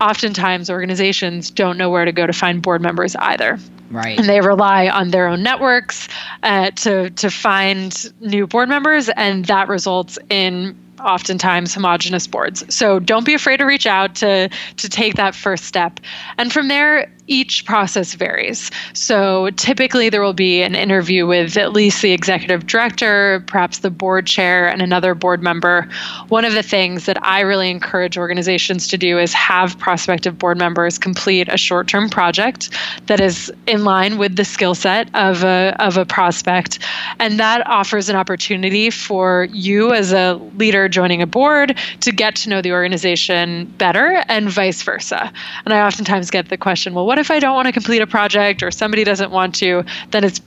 oftentimes 0.00 0.70
organizations 0.70 1.50
don't 1.50 1.76
know 1.76 1.90
where 1.90 2.04
to 2.04 2.12
go 2.12 2.26
to 2.26 2.32
find 2.32 2.62
board 2.62 2.80
members 2.80 3.14
either. 3.16 3.58
Right. 3.90 4.18
And 4.18 4.28
they 4.28 4.40
rely 4.40 4.88
on 4.88 5.10
their 5.10 5.26
own 5.26 5.42
networks 5.42 6.08
uh, 6.44 6.70
to 6.70 7.10
to 7.10 7.28
find 7.28 8.12
new 8.20 8.46
board 8.46 8.68
members, 8.68 9.08
and 9.10 9.46
that 9.46 9.68
results 9.68 10.16
in 10.30 10.76
oftentimes 11.04 11.74
homogenous 11.74 12.26
boards. 12.26 12.62
So 12.72 12.98
don't 13.00 13.24
be 13.24 13.34
afraid 13.34 13.56
to 13.56 13.64
reach 13.64 13.86
out 13.86 14.14
to 14.16 14.48
to 14.48 14.88
take 14.88 15.16
that 15.16 15.34
first 15.34 15.64
step. 15.64 15.98
And 16.38 16.52
from 16.52 16.68
there, 16.68 17.10
each 17.30 17.64
process 17.64 18.14
varies. 18.14 18.70
So 18.92 19.50
typically 19.50 20.10
there 20.10 20.20
will 20.20 20.32
be 20.34 20.62
an 20.62 20.74
interview 20.74 21.26
with 21.26 21.56
at 21.56 21.72
least 21.72 22.02
the 22.02 22.12
executive 22.12 22.66
director, 22.66 23.42
perhaps 23.46 23.78
the 23.78 23.90
board 23.90 24.26
chair, 24.26 24.68
and 24.68 24.82
another 24.82 25.14
board 25.14 25.40
member. 25.42 25.88
One 26.28 26.44
of 26.44 26.54
the 26.54 26.62
things 26.62 27.06
that 27.06 27.24
I 27.24 27.40
really 27.40 27.70
encourage 27.70 28.18
organizations 28.18 28.88
to 28.88 28.98
do 28.98 29.16
is 29.18 29.32
have 29.32 29.78
prospective 29.78 30.38
board 30.38 30.58
members 30.58 30.98
complete 30.98 31.48
a 31.48 31.56
short-term 31.56 32.10
project 32.10 32.70
that 33.06 33.20
is 33.20 33.52
in 33.68 33.84
line 33.84 34.18
with 34.18 34.34
the 34.34 34.44
skill 34.44 34.74
set 34.74 35.08
of 35.14 35.44
a 35.44 35.76
of 35.78 35.96
a 35.96 36.04
prospect. 36.04 36.80
And 37.20 37.38
that 37.38 37.64
offers 37.66 38.08
an 38.08 38.16
opportunity 38.16 38.90
for 38.90 39.46
you 39.52 39.92
as 39.92 40.12
a 40.12 40.34
leader 40.56 40.88
joining 40.88 41.22
a 41.22 41.26
board 41.26 41.78
to 42.00 42.10
get 42.10 42.34
to 42.36 42.48
know 42.48 42.60
the 42.60 42.72
organization 42.72 43.66
better 43.78 44.24
and 44.28 44.50
vice 44.50 44.82
versa. 44.82 45.32
And 45.64 45.72
I 45.72 45.86
oftentimes 45.86 46.30
get 46.30 46.48
the 46.48 46.56
question, 46.56 46.92
well, 46.94 47.06
what 47.06 47.19
if 47.20 47.30
I 47.30 47.38
don't 47.38 47.54
want 47.54 47.66
to 47.66 47.72
complete 47.72 48.02
a 48.02 48.06
project 48.06 48.62
or 48.62 48.70
somebody 48.70 49.04
doesn't 49.04 49.30
want 49.30 49.54
to? 49.56 49.84
Then 50.10 50.24
it's 50.24 50.40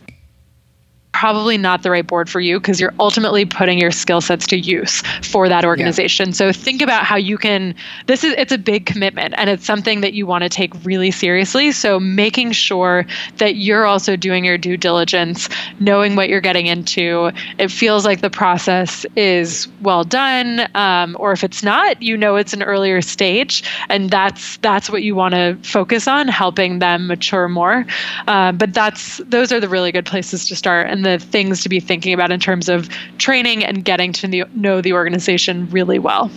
probably 1.13 1.57
not 1.57 1.83
the 1.83 1.91
right 1.91 2.05
board 2.05 2.29
for 2.29 2.41
you 2.41 2.59
because 2.59 2.81
you're 2.81 2.93
ultimately 2.99 3.45
putting 3.45 3.77
your 3.77 3.91
skill 3.91 4.19
sets 4.19 4.47
to 4.47 4.57
use 4.57 5.01
for 5.21 5.47
that 5.47 5.63
organization. 5.63 6.29
Yeah. 6.29 6.33
So 6.33 6.51
think 6.51 6.81
about 6.81 7.05
how 7.05 7.15
you 7.15 7.37
can 7.37 7.75
this 8.07 8.23
is 8.23 8.33
it's 8.37 8.51
a 8.51 8.57
big 8.57 8.85
commitment 8.85 9.33
and 9.37 9.49
it's 9.49 9.65
something 9.65 10.01
that 10.01 10.13
you 10.13 10.25
want 10.25 10.43
to 10.43 10.49
take 10.49 10.73
really 10.83 11.11
seriously. 11.11 11.71
So 11.71 11.99
making 11.99 12.51
sure 12.51 13.05
that 13.37 13.55
you're 13.55 13.85
also 13.85 14.15
doing 14.15 14.43
your 14.43 14.57
due 14.57 14.75
diligence, 14.75 15.47
knowing 15.79 16.15
what 16.15 16.29
you're 16.29 16.41
getting 16.41 16.65
into. 16.65 17.31
It 17.59 17.69
feels 17.69 18.05
like 18.05 18.21
the 18.21 18.29
process 18.29 19.05
is 19.15 19.67
well 19.81 20.03
done, 20.03 20.67
um, 20.75 21.15
or 21.19 21.31
if 21.31 21.43
it's 21.43 21.63
not, 21.63 22.01
you 22.01 22.17
know 22.17 22.35
it's 22.35 22.53
an 22.53 22.63
earlier 22.63 23.01
stage, 23.01 23.63
and 23.89 24.09
that's 24.09 24.57
that's 24.57 24.89
what 24.89 25.03
you 25.03 25.15
want 25.15 25.35
to 25.35 25.57
focus 25.61 26.07
on, 26.07 26.27
helping 26.27 26.79
them 26.79 27.07
mature 27.07 27.47
more. 27.47 27.85
Uh, 28.27 28.51
but 28.51 28.73
that's 28.73 29.17
those 29.19 29.51
are 29.51 29.59
the 29.59 29.69
really 29.69 29.91
good 29.91 30.05
places 30.05 30.47
to 30.47 30.55
start 30.55 30.89
and 30.89 31.02
the 31.03 31.19
things 31.19 31.61
to 31.63 31.69
be 31.69 31.79
thinking 31.79 32.13
about 32.13 32.31
in 32.31 32.39
terms 32.39 32.69
of 32.69 32.89
training 33.17 33.63
and 33.63 33.85
getting 33.85 34.11
to 34.13 34.45
know 34.55 34.81
the 34.81 34.93
organization 34.93 35.69
really 35.69 35.99
well. 35.99 36.29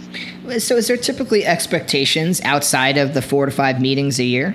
So, 0.59 0.77
is 0.77 0.87
there 0.87 0.97
typically 0.97 1.45
expectations 1.45 2.41
outside 2.43 2.99
of 2.99 3.15
the 3.15 3.23
four 3.23 3.47
to 3.47 3.53
five 3.53 3.81
meetings 3.81 4.19
a 4.19 4.25
year? 4.25 4.55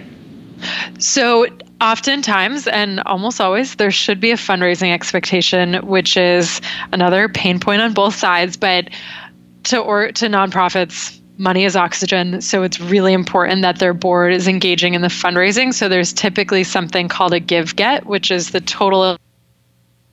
So, 1.00 1.48
oftentimes 1.82 2.68
and 2.68 3.00
almost 3.02 3.42
always 3.42 3.76
there 3.76 3.92
should 3.92 4.20
be 4.20 4.32
a 4.32 4.36
fundraising 4.36 4.94
expectation 4.94 5.76
which 5.88 6.16
is 6.16 6.62
another 6.92 7.28
pain 7.28 7.60
point 7.60 7.82
on 7.82 7.92
both 7.92 8.14
sides 8.14 8.56
but 8.56 8.88
to 9.64 9.80
or 9.80 10.12
to 10.12 10.28
nonprofits 10.28 11.20
money 11.40 11.66
is 11.66 11.76
oxygen 11.76 12.40
so 12.40 12.62
it's 12.62 12.80
really 12.80 13.14
important 13.14 13.64
that 13.64 13.80
their 13.80 13.96
board 13.96 14.32
is 14.32 14.48
engaging 14.48 14.94
in 14.94 15.02
the 15.02 15.08
fundraising 15.08 15.74
so 15.74 15.90
there's 15.90 16.14
typically 16.14 16.64
something 16.64 17.08
called 17.08 17.34
a 17.34 17.40
give 17.40 17.76
get 17.76 18.06
which 18.06 18.30
is 18.30 18.52
the 18.52 18.62
total 18.62 19.18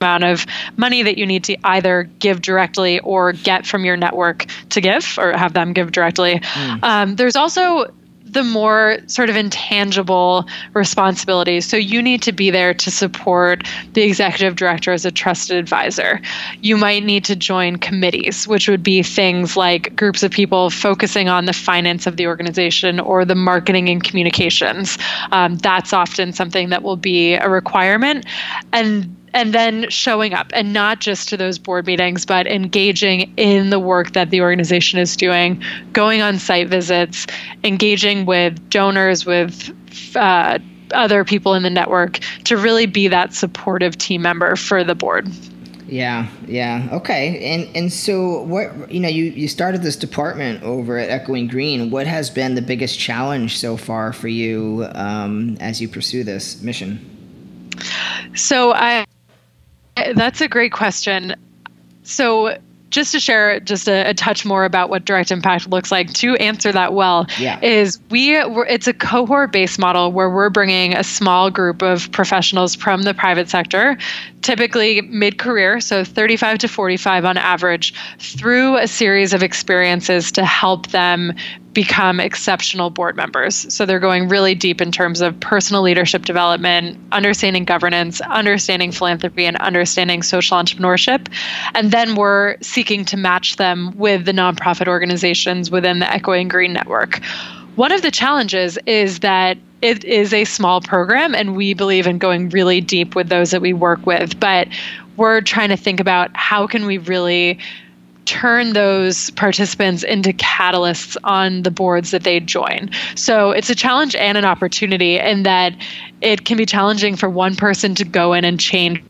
amount 0.00 0.24
of 0.24 0.46
money 0.76 1.02
that 1.02 1.18
you 1.18 1.26
need 1.26 1.44
to 1.44 1.56
either 1.64 2.04
give 2.18 2.42
directly 2.42 3.00
or 3.00 3.32
get 3.32 3.66
from 3.66 3.84
your 3.84 3.96
network 3.96 4.46
to 4.70 4.80
give 4.80 5.16
or 5.18 5.32
have 5.36 5.52
them 5.54 5.72
give 5.72 5.92
directly. 5.92 6.36
Mm. 6.38 6.84
Um, 6.84 7.16
there's 7.16 7.36
also 7.36 7.92
the 8.30 8.44
more 8.44 8.98
sort 9.06 9.30
of 9.30 9.36
intangible 9.36 10.46
responsibilities. 10.74 11.66
So 11.66 11.76
you 11.76 12.02
need 12.02 12.22
to 12.22 12.32
be 12.32 12.50
there 12.50 12.74
to 12.74 12.90
support 12.90 13.66
the 13.94 14.02
executive 14.02 14.56
director 14.56 14.92
as 14.92 15.06
a 15.06 15.10
trusted 15.10 15.56
advisor. 15.56 16.20
You 16.60 16.76
might 16.76 17.04
need 17.04 17.24
to 17.24 17.36
join 17.36 17.76
committees, 17.76 18.46
which 18.46 18.68
would 18.68 18.82
be 18.82 19.02
things 19.02 19.56
like 19.56 19.96
groups 19.96 20.22
of 20.22 20.30
people 20.30 20.68
focusing 20.68 21.30
on 21.30 21.46
the 21.46 21.54
finance 21.54 22.06
of 22.06 22.18
the 22.18 22.26
organization 22.26 23.00
or 23.00 23.24
the 23.24 23.34
marketing 23.34 23.88
and 23.88 24.04
communications. 24.04 24.98
Um, 25.32 25.56
that's 25.56 25.94
often 25.94 26.34
something 26.34 26.68
that 26.68 26.82
will 26.82 26.96
be 26.96 27.34
a 27.34 27.48
requirement. 27.48 28.26
And 28.74 29.16
and 29.38 29.54
then 29.54 29.88
showing 29.88 30.34
up 30.34 30.50
and 30.52 30.72
not 30.72 30.98
just 30.98 31.28
to 31.28 31.36
those 31.36 31.58
board 31.58 31.86
meetings 31.86 32.26
but 32.26 32.46
engaging 32.48 33.32
in 33.36 33.70
the 33.70 33.78
work 33.78 34.12
that 34.12 34.30
the 34.30 34.40
organization 34.40 34.98
is 34.98 35.16
doing 35.16 35.62
going 35.92 36.20
on 36.20 36.38
site 36.38 36.66
visits 36.66 37.24
engaging 37.62 38.26
with 38.26 38.68
donors 38.68 39.24
with 39.24 39.70
uh, 40.16 40.58
other 40.92 41.24
people 41.24 41.54
in 41.54 41.62
the 41.62 41.70
network 41.70 42.18
to 42.42 42.56
really 42.56 42.86
be 42.86 43.06
that 43.06 43.32
supportive 43.32 43.96
team 43.96 44.22
member 44.22 44.56
for 44.56 44.82
the 44.82 44.94
board 44.94 45.28
yeah, 45.90 46.28
yeah. 46.46 46.86
Okay. 46.92 47.42
And 47.54 47.74
and 47.74 47.90
so 47.90 48.42
what 48.42 48.92
you 48.92 49.00
know, 49.00 49.08
you, 49.08 49.24
you 49.24 49.48
started 49.48 49.80
this 49.80 49.96
department 49.96 50.62
over 50.62 50.98
at 50.98 51.08
Echoing 51.08 51.46
Green. 51.46 51.90
What 51.90 52.06
has 52.06 52.28
been 52.28 52.56
the 52.56 52.60
biggest 52.60 52.98
challenge 52.98 53.56
so 53.56 53.78
far 53.78 54.12
for 54.12 54.28
you 54.28 54.86
um, 54.92 55.56
as 55.60 55.80
you 55.80 55.88
pursue 55.88 56.24
this 56.24 56.60
mission? 56.60 57.00
So 58.34 58.74
I 58.74 59.06
Eh, 59.98 60.12
that's 60.14 60.40
a 60.40 60.48
great 60.48 60.72
question. 60.72 61.34
So, 62.02 62.56
just 62.90 63.12
to 63.12 63.20
share 63.20 63.60
just 63.60 63.86
a, 63.86 64.08
a, 64.08 64.14
touch 64.14 64.46
more 64.46 64.64
about 64.64 64.88
what 64.88 65.04
direct 65.04 65.30
impact 65.30 65.68
looks 65.68 65.92
like 65.92 66.12
to 66.14 66.34
answer 66.36 66.72
that 66.72 66.94
well 66.94 67.26
yeah. 67.38 67.60
is 67.60 68.00
we 68.10 68.34
it's 68.36 68.86
a 68.86 68.94
cohort 68.94 69.52
based 69.52 69.78
model 69.78 70.10
where 70.10 70.30
we're 70.30 70.48
bringing 70.48 70.94
a 70.94 71.04
small 71.04 71.50
group 71.50 71.82
of 71.82 72.10
professionals 72.12 72.74
from 72.74 73.02
the 73.02 73.12
private 73.12 73.48
sector 73.50 73.98
typically 74.40 75.02
mid 75.02 75.38
career 75.38 75.80
so 75.80 76.02
35 76.02 76.58
to 76.58 76.68
45 76.68 77.24
on 77.26 77.36
average 77.36 77.92
through 78.18 78.78
a 78.78 78.88
series 78.88 79.34
of 79.34 79.42
experiences 79.42 80.32
to 80.32 80.44
help 80.44 80.88
them 80.88 81.34
become 81.78 82.18
exceptional 82.18 82.90
board 82.90 83.14
members. 83.14 83.72
So 83.72 83.86
they're 83.86 84.00
going 84.00 84.28
really 84.28 84.52
deep 84.52 84.80
in 84.80 84.90
terms 84.90 85.20
of 85.20 85.38
personal 85.38 85.80
leadership 85.80 86.24
development, 86.24 86.98
understanding 87.12 87.64
governance, 87.64 88.20
understanding 88.22 88.90
philanthropy, 88.90 89.44
and 89.44 89.56
understanding 89.58 90.24
social 90.24 90.56
entrepreneurship. 90.56 91.32
And 91.76 91.92
then 91.92 92.16
we're 92.16 92.56
seeking 92.62 93.04
to 93.04 93.16
match 93.16 93.58
them 93.58 93.96
with 93.96 94.24
the 94.24 94.32
nonprofit 94.32 94.88
organizations 94.88 95.70
within 95.70 96.00
the 96.00 96.12
Echoing 96.12 96.48
Green 96.48 96.72
Network. 96.72 97.22
One 97.76 97.92
of 97.92 98.02
the 98.02 98.10
challenges 98.10 98.76
is 98.84 99.20
that 99.20 99.56
it 99.80 100.04
is 100.04 100.34
a 100.34 100.46
small 100.46 100.80
program, 100.80 101.32
and 101.32 101.54
we 101.54 101.74
believe 101.74 102.08
in 102.08 102.18
going 102.18 102.48
really 102.48 102.80
deep 102.80 103.14
with 103.14 103.28
those 103.28 103.52
that 103.52 103.60
we 103.60 103.72
work 103.72 104.04
with. 104.04 104.40
But 104.40 104.66
we're 105.16 105.42
trying 105.42 105.68
to 105.68 105.76
think 105.76 106.00
about 106.00 106.32
how 106.34 106.66
can 106.66 106.86
we 106.86 106.98
really 106.98 107.60
turn 108.28 108.74
those 108.74 109.30
participants 109.30 110.02
into 110.02 110.34
catalysts 110.34 111.16
on 111.24 111.62
the 111.62 111.70
boards 111.70 112.10
that 112.10 112.24
they 112.24 112.40
join. 112.40 112.90
So 113.14 113.52
it's 113.52 113.70
a 113.70 113.74
challenge 113.74 114.14
and 114.14 114.36
an 114.36 114.44
opportunity 114.44 115.18
in 115.18 115.44
that 115.44 115.74
it 116.20 116.44
can 116.44 116.58
be 116.58 116.66
challenging 116.66 117.16
for 117.16 117.30
one 117.30 117.56
person 117.56 117.94
to 117.94 118.04
go 118.04 118.34
in 118.34 118.44
and 118.44 118.60
change 118.60 119.02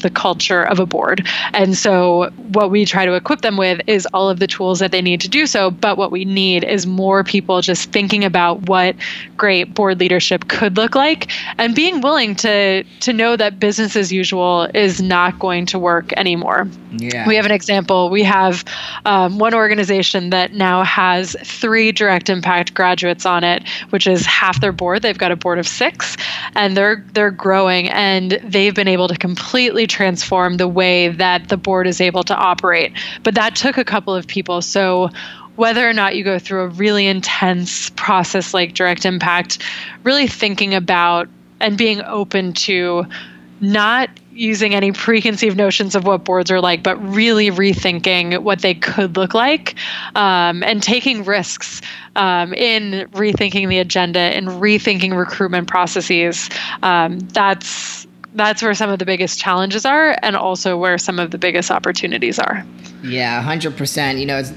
the 0.00 0.10
culture 0.10 0.62
of 0.62 0.78
a 0.78 0.86
board. 0.86 1.26
And 1.52 1.76
so, 1.76 2.30
what 2.52 2.70
we 2.70 2.84
try 2.84 3.04
to 3.04 3.14
equip 3.14 3.42
them 3.42 3.56
with 3.56 3.80
is 3.86 4.06
all 4.14 4.30
of 4.30 4.38
the 4.38 4.46
tools 4.46 4.78
that 4.78 4.90
they 4.90 5.02
need 5.02 5.20
to 5.20 5.28
do 5.28 5.46
so. 5.46 5.70
But 5.70 5.98
what 5.98 6.10
we 6.10 6.24
need 6.24 6.64
is 6.64 6.86
more 6.86 7.22
people 7.22 7.60
just 7.60 7.92
thinking 7.92 8.24
about 8.24 8.68
what 8.68 8.96
great 9.36 9.74
board 9.74 10.00
leadership 10.00 10.48
could 10.48 10.76
look 10.76 10.94
like 10.94 11.30
and 11.58 11.74
being 11.74 12.00
willing 12.00 12.34
to, 12.36 12.84
to 13.00 13.12
know 13.12 13.36
that 13.36 13.60
business 13.60 13.96
as 13.96 14.12
usual 14.12 14.68
is 14.74 15.02
not 15.02 15.38
going 15.38 15.66
to 15.66 15.78
work 15.78 16.12
anymore. 16.14 16.68
Yeah. 16.92 17.26
We 17.26 17.36
have 17.36 17.46
an 17.46 17.52
example. 17.52 18.10
We 18.10 18.22
have 18.22 18.64
um, 19.04 19.38
one 19.38 19.54
organization 19.54 20.30
that 20.30 20.52
now 20.52 20.84
has 20.84 21.36
three 21.44 21.92
direct 21.92 22.28
impact 22.28 22.74
graduates 22.74 23.26
on 23.26 23.44
it, 23.44 23.66
which 23.90 24.06
is 24.06 24.26
half 24.26 24.60
their 24.60 24.72
board. 24.72 25.02
They've 25.02 25.16
got 25.16 25.32
a 25.32 25.36
board 25.36 25.58
of 25.58 25.66
six, 25.66 26.16
and 26.54 26.76
they're 26.76 27.04
they're 27.14 27.30
growing, 27.30 27.88
and 27.88 28.32
they've 28.44 28.74
been 28.74 28.88
able 28.88 29.08
to 29.08 29.16
completely 29.16 29.81
transform 29.86 30.56
the 30.56 30.68
way 30.68 31.08
that 31.08 31.48
the 31.48 31.56
board 31.56 31.86
is 31.86 32.00
able 32.00 32.22
to 32.24 32.36
operate. 32.36 32.92
But 33.22 33.34
that 33.34 33.56
took 33.56 33.78
a 33.78 33.84
couple 33.84 34.14
of 34.14 34.26
people. 34.26 34.62
So 34.62 35.10
whether 35.56 35.88
or 35.88 35.92
not 35.92 36.16
you 36.16 36.24
go 36.24 36.38
through 36.38 36.62
a 36.62 36.68
really 36.68 37.06
intense 37.06 37.90
process 37.90 38.54
like 38.54 38.74
direct 38.74 39.04
impact, 39.04 39.58
really 40.02 40.26
thinking 40.26 40.74
about 40.74 41.28
and 41.60 41.76
being 41.78 42.02
open 42.02 42.52
to 42.52 43.06
not 43.60 44.10
using 44.32 44.74
any 44.74 44.92
preconceived 44.92 45.56
notions 45.56 45.94
of 45.94 46.04
what 46.04 46.24
boards 46.24 46.50
are 46.50 46.60
like, 46.60 46.82
but 46.82 46.96
really 46.96 47.50
rethinking 47.50 48.42
what 48.42 48.60
they 48.62 48.74
could 48.74 49.16
look 49.16 49.34
like 49.34 49.76
um, 50.14 50.62
and 50.62 50.82
taking 50.82 51.22
risks 51.24 51.80
um, 52.16 52.52
in 52.54 53.08
rethinking 53.10 53.68
the 53.68 53.78
agenda 53.78 54.18
and 54.18 54.48
rethinking 54.48 55.16
recruitment 55.16 55.68
processes. 55.68 56.48
Um, 56.82 57.18
that's 57.20 58.06
that's 58.34 58.62
where 58.62 58.74
some 58.74 58.90
of 58.90 58.98
the 58.98 59.04
biggest 59.04 59.38
challenges 59.38 59.84
are, 59.84 60.16
and 60.22 60.36
also 60.36 60.76
where 60.76 60.98
some 60.98 61.18
of 61.18 61.30
the 61.30 61.38
biggest 61.38 61.70
opportunities 61.70 62.38
are. 62.38 62.66
Yeah, 63.02 63.40
hundred 63.42 63.76
percent. 63.76 64.18
You 64.18 64.26
know, 64.26 64.38
it's 64.38 64.52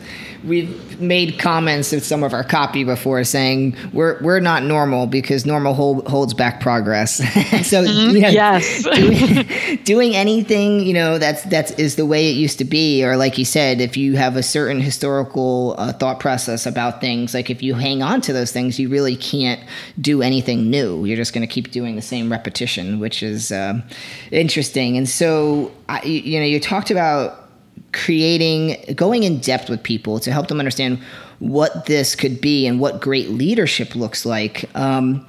we've 0.45 1.01
made 1.01 1.39
comments 1.39 1.91
in 1.91 1.99
some 2.01 2.23
of 2.23 2.33
our 2.33 2.43
copy 2.43 2.83
before 2.83 3.23
saying 3.23 3.75
we're 3.91 4.21
we're 4.21 4.39
not 4.39 4.63
normal 4.63 5.07
because 5.07 5.45
normal 5.45 5.73
hold, 5.73 6.07
holds 6.07 6.33
back 6.33 6.61
progress. 6.61 7.15
so 7.67 7.83
mm-hmm. 7.83 8.15
you 8.15 8.21
know, 8.21 8.29
yes, 8.29 8.83
doing, 8.83 9.77
doing, 9.83 10.15
anything 10.15 10.81
you 10.81 10.93
know 10.93 11.17
that's 11.17 11.43
that's 11.43 11.71
is 11.71 11.95
the 11.95 12.05
way 12.05 12.29
it 12.29 12.35
used 12.35 12.59
to 12.59 12.65
be, 12.65 13.03
or 13.03 13.17
like 13.17 13.37
you 13.37 13.45
said, 13.45 13.81
if 13.81 13.97
you 13.97 14.15
have 14.15 14.35
a 14.35 14.43
certain 14.43 14.79
historical 14.79 15.75
uh, 15.77 15.93
thought 15.93 16.19
process 16.19 16.65
about 16.65 17.01
things, 17.01 17.33
like 17.33 17.49
if 17.49 17.63
you 17.63 17.73
hang 17.73 18.01
on 18.01 18.21
to 18.21 18.33
those 18.33 18.51
things, 18.51 18.79
you 18.79 18.89
really 18.89 19.15
can't 19.15 19.61
do 19.99 20.21
anything 20.21 20.69
new. 20.69 21.05
You're 21.05 21.17
just 21.17 21.33
going 21.33 21.47
to 21.47 21.51
keep 21.51 21.71
doing 21.71 21.95
the 21.95 22.01
same 22.01 22.31
repetition, 22.31 22.99
which 22.99 23.23
is 23.23 23.51
um, 23.51 23.83
interesting. 24.31 24.97
And 24.97 25.09
so, 25.09 25.71
I, 25.89 26.03
you 26.03 26.39
know, 26.39 26.45
you 26.45 26.59
talked 26.59 26.91
about 26.91 27.44
creating, 27.91 28.93
going 28.95 29.23
in 29.23 29.39
depth 29.39 29.69
with 29.69 29.81
people 29.81 30.19
to 30.19 30.31
help 30.31 30.47
them 30.47 30.59
understand 30.59 30.99
what 31.39 31.85
this 31.85 32.15
could 32.15 32.41
be 32.41 32.65
and 32.65 32.79
what 32.79 33.01
great 33.01 33.29
leadership 33.29 33.95
looks 33.95 34.25
like. 34.25 34.69
Um, 34.75 35.25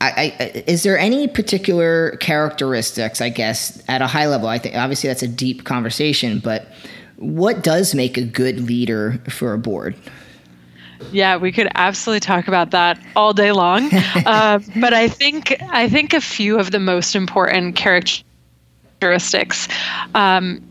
I, 0.00 0.34
I, 0.38 0.62
is 0.66 0.84
there 0.84 0.98
any 0.98 1.26
particular 1.26 2.12
characteristics, 2.20 3.20
I 3.20 3.30
guess, 3.30 3.82
at 3.88 4.00
a 4.00 4.06
high 4.06 4.26
level? 4.26 4.48
I 4.48 4.58
think 4.58 4.76
obviously 4.76 5.08
that's 5.08 5.22
a 5.22 5.28
deep 5.28 5.64
conversation, 5.64 6.38
but 6.38 6.68
what 7.16 7.64
does 7.64 7.94
make 7.94 8.16
a 8.16 8.24
good 8.24 8.60
leader 8.60 9.20
for 9.28 9.52
a 9.52 9.58
board? 9.58 9.96
Yeah, 11.10 11.36
we 11.36 11.52
could 11.52 11.68
absolutely 11.74 12.20
talk 12.20 12.48
about 12.48 12.70
that 12.72 13.00
all 13.16 13.32
day 13.32 13.52
long. 13.52 13.90
uh, 14.26 14.60
but 14.76 14.94
I 14.94 15.08
think 15.08 15.56
I 15.70 15.88
think 15.88 16.12
a 16.12 16.20
few 16.20 16.58
of 16.58 16.70
the 16.70 16.80
most 16.80 17.14
important 17.16 17.76
characteristics 17.76 19.68
um, 20.14 20.62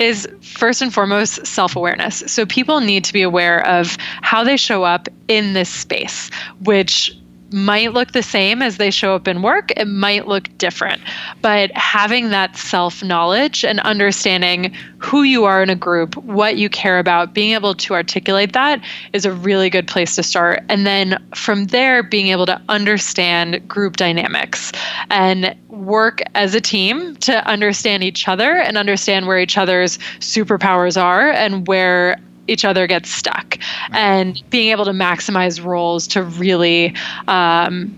is 0.00 0.26
first 0.40 0.82
and 0.82 0.92
foremost 0.92 1.46
self 1.46 1.76
awareness. 1.76 2.24
So 2.26 2.46
people 2.46 2.80
need 2.80 3.04
to 3.04 3.12
be 3.12 3.22
aware 3.22 3.64
of 3.66 3.96
how 4.22 4.42
they 4.42 4.56
show 4.56 4.82
up 4.82 5.08
in 5.28 5.52
this 5.52 5.68
space, 5.68 6.30
which 6.64 7.16
might 7.52 7.92
look 7.92 8.12
the 8.12 8.22
same 8.22 8.62
as 8.62 8.76
they 8.76 8.90
show 8.90 9.14
up 9.14 9.26
in 9.26 9.42
work. 9.42 9.72
It 9.76 9.86
might 9.86 10.26
look 10.28 10.48
different. 10.58 11.02
But 11.42 11.70
having 11.72 12.30
that 12.30 12.56
self 12.56 13.02
knowledge 13.02 13.64
and 13.64 13.80
understanding 13.80 14.74
who 14.98 15.22
you 15.22 15.44
are 15.44 15.62
in 15.62 15.70
a 15.70 15.76
group, 15.76 16.16
what 16.16 16.56
you 16.56 16.68
care 16.68 16.98
about, 16.98 17.34
being 17.34 17.52
able 17.52 17.74
to 17.74 17.94
articulate 17.94 18.52
that 18.52 18.82
is 19.12 19.24
a 19.24 19.32
really 19.32 19.70
good 19.70 19.88
place 19.88 20.16
to 20.16 20.22
start. 20.22 20.62
And 20.68 20.86
then 20.86 21.22
from 21.34 21.66
there, 21.66 22.02
being 22.02 22.28
able 22.28 22.46
to 22.46 22.60
understand 22.68 23.66
group 23.68 23.96
dynamics 23.96 24.72
and 25.10 25.54
work 25.68 26.20
as 26.34 26.54
a 26.54 26.60
team 26.60 27.16
to 27.16 27.46
understand 27.46 28.04
each 28.04 28.28
other 28.28 28.56
and 28.56 28.76
understand 28.76 29.26
where 29.26 29.38
each 29.38 29.56
other's 29.56 29.98
superpowers 30.18 31.00
are 31.00 31.30
and 31.30 31.66
where 31.66 32.18
each 32.50 32.64
other 32.64 32.86
gets 32.86 33.10
stuck 33.10 33.56
and 33.92 34.42
being 34.50 34.70
able 34.70 34.84
to 34.84 34.92
maximize 34.92 35.64
roles 35.64 36.06
to 36.08 36.22
really 36.22 36.94
um, 37.28 37.94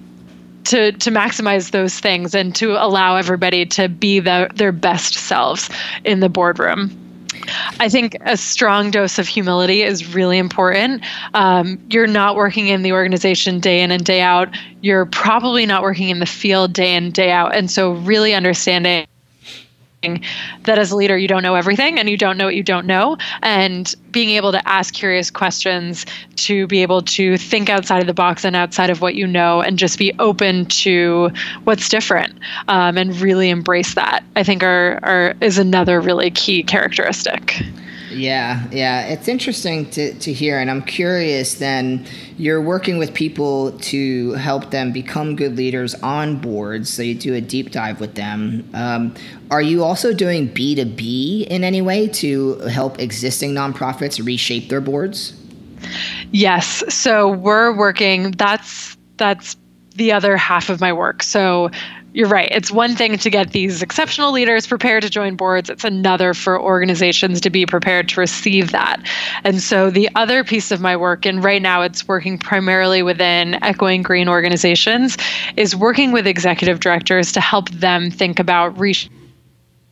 to 0.65 0.93
to 0.93 1.11
maximize 1.11 1.71
those 1.71 1.99
things 1.99 2.35
and 2.35 2.55
to 2.57 2.73
allow 2.73 3.17
everybody 3.17 3.67
to 3.67 3.88
be 3.88 4.21
the, 4.21 4.51
their 4.55 4.73
best 4.73 5.15
selves 5.15 5.69
in 6.05 6.21
the 6.21 6.29
boardroom. 6.29 6.99
I 7.81 7.88
think 7.88 8.17
a 8.21 8.37
strong 8.37 8.91
dose 8.91 9.19
of 9.19 9.27
humility 9.27 9.83
is 9.83 10.15
really 10.15 10.38
important. 10.38 11.03
Um, 11.35 11.83
you're 11.91 12.07
not 12.07 12.37
working 12.37 12.69
in 12.69 12.83
the 12.83 12.93
organization 12.93 13.59
day 13.59 13.81
in 13.81 13.91
and 13.91 14.05
day 14.05 14.21
out. 14.21 14.55
You're 14.81 15.07
probably 15.07 15.67
not 15.67 15.83
working 15.83 16.11
in 16.11 16.21
the 16.21 16.27
field 16.27 16.73
day 16.73 16.95
in, 16.95 17.11
day 17.11 17.33
out. 17.33 17.57
And 17.57 17.71
so, 17.71 17.93
really 17.93 18.35
understanding 18.35 19.07
that 20.65 20.79
as 20.79 20.91
a 20.91 20.97
leader 20.97 21.17
you 21.17 21.29
don't 21.29 21.43
know 21.43 21.55
everything 21.55 21.99
and 21.99 22.09
you 22.09 22.17
don't 22.17 22.37
know 22.37 22.47
what 22.47 22.57
you 22.57 22.62
don't 22.62 22.87
know. 22.87 23.17
And 23.43 23.95
being 24.11 24.31
able 24.31 24.53
to 24.53 24.69
ask 24.69 24.93
curious 24.93 25.31
questions 25.31 26.05
to 26.37 26.67
be 26.67 26.83
able 26.83 27.03
to 27.03 27.37
think 27.38 27.71
outside 27.71 28.01
of 28.01 28.07
the 28.07 28.15
box 28.15 28.45
and 28.45 28.57
outside 28.57 28.91
of 28.91 29.01
what 29.01 29.15
you 29.15 29.27
know 29.27 29.61
and 29.61 29.79
just 29.79 29.99
be 29.99 30.12
open 30.19 30.67
to 30.67 31.31
what's 31.65 31.88
different 31.88 32.35
um, 32.69 32.99
and 32.99 33.21
really 33.21 33.49
embrace 33.49 33.95
that 33.95 34.25
i 34.37 34.43
think 34.43 34.62
are, 34.62 34.99
are 35.03 35.35
is 35.41 35.57
another 35.59 36.01
really 36.01 36.31
key 36.31 36.62
characteristic 36.62 37.62
yeah, 38.12 38.66
yeah. 38.70 39.07
It's 39.07 39.29
interesting 39.29 39.90
to, 39.90 40.14
to 40.14 40.33
hear. 40.33 40.59
And 40.59 40.70
I'm 40.70 40.83
curious 40.83 41.55
then, 41.55 42.07
you're 42.37 42.61
working 42.61 42.98
with 42.98 43.14
people 43.14 43.72
to 43.79 44.33
help 44.33 44.70
them 44.70 44.92
become 44.92 45.37
good 45.37 45.57
leaders 45.57 45.94
on 45.96 46.37
boards. 46.37 46.92
So 46.92 47.03
you 47.03 47.14
do 47.14 47.35
a 47.35 47.40
deep 47.40 47.70
dive 47.70 48.01
with 48.01 48.14
them. 48.14 48.68
Um, 48.75 49.14
are 49.51 49.62
you 49.62 49.85
also 49.85 50.12
doing 50.12 50.48
B2B 50.48 51.46
in 51.46 51.64
any 51.64 51.83
way 51.83 52.09
to 52.09 52.59
help 52.61 52.98
existing 52.98 53.53
nonprofits 53.53 54.25
reshape 54.25 54.68
their 54.68 54.81
boards? 54.81 55.35
Yes. 56.31 56.83
So 56.88 57.29
we're 57.29 57.77
working, 57.77 58.33
that's, 58.33 58.96
that's, 59.16 59.57
the 59.94 60.12
other 60.12 60.37
half 60.37 60.68
of 60.68 60.81
my 60.81 60.92
work. 60.92 61.22
So 61.22 61.70
you're 62.14 62.28
right. 62.28 62.48
It's 62.50 62.70
one 62.70 62.94
thing 62.94 63.16
to 63.16 63.31
get 63.31 63.52
these 63.52 63.81
exceptional 63.83 64.33
leaders 64.33 64.66
prepared 64.66 65.02
to 65.02 65.11
join 65.11 65.35
boards, 65.35 65.70
it's 65.70 65.85
another 65.85 66.35
for 66.35 66.61
organizations 66.61 67.40
to 67.40 67.50
be 67.50 67.64
prepared 67.64 68.09
to 68.11 68.20
receive 68.20 68.70
that. 68.72 69.02
And 69.44 69.62
so 69.62 69.90
the 69.90 70.11
other 70.14 70.44
piece 70.44 70.70
of 70.70 70.81
my 70.81 70.96
work, 70.96 71.24
and 71.24 71.42
right 71.42 71.62
now 71.62 71.81
it's 71.81 72.07
working 72.07 72.38
primarily 72.38 73.02
within 73.02 73.62
Echoing 73.64 74.02
Green 74.02 74.28
organizations, 74.28 75.16
is 75.57 75.74
working 75.74 76.12
with 76.12 76.26
executive 76.26 76.81
directors 76.81 77.33
to 77.33 77.40
help 77.40 77.70
them 77.70 78.11
think 78.11 78.38
about 78.38 78.78
reshaping 78.78 79.21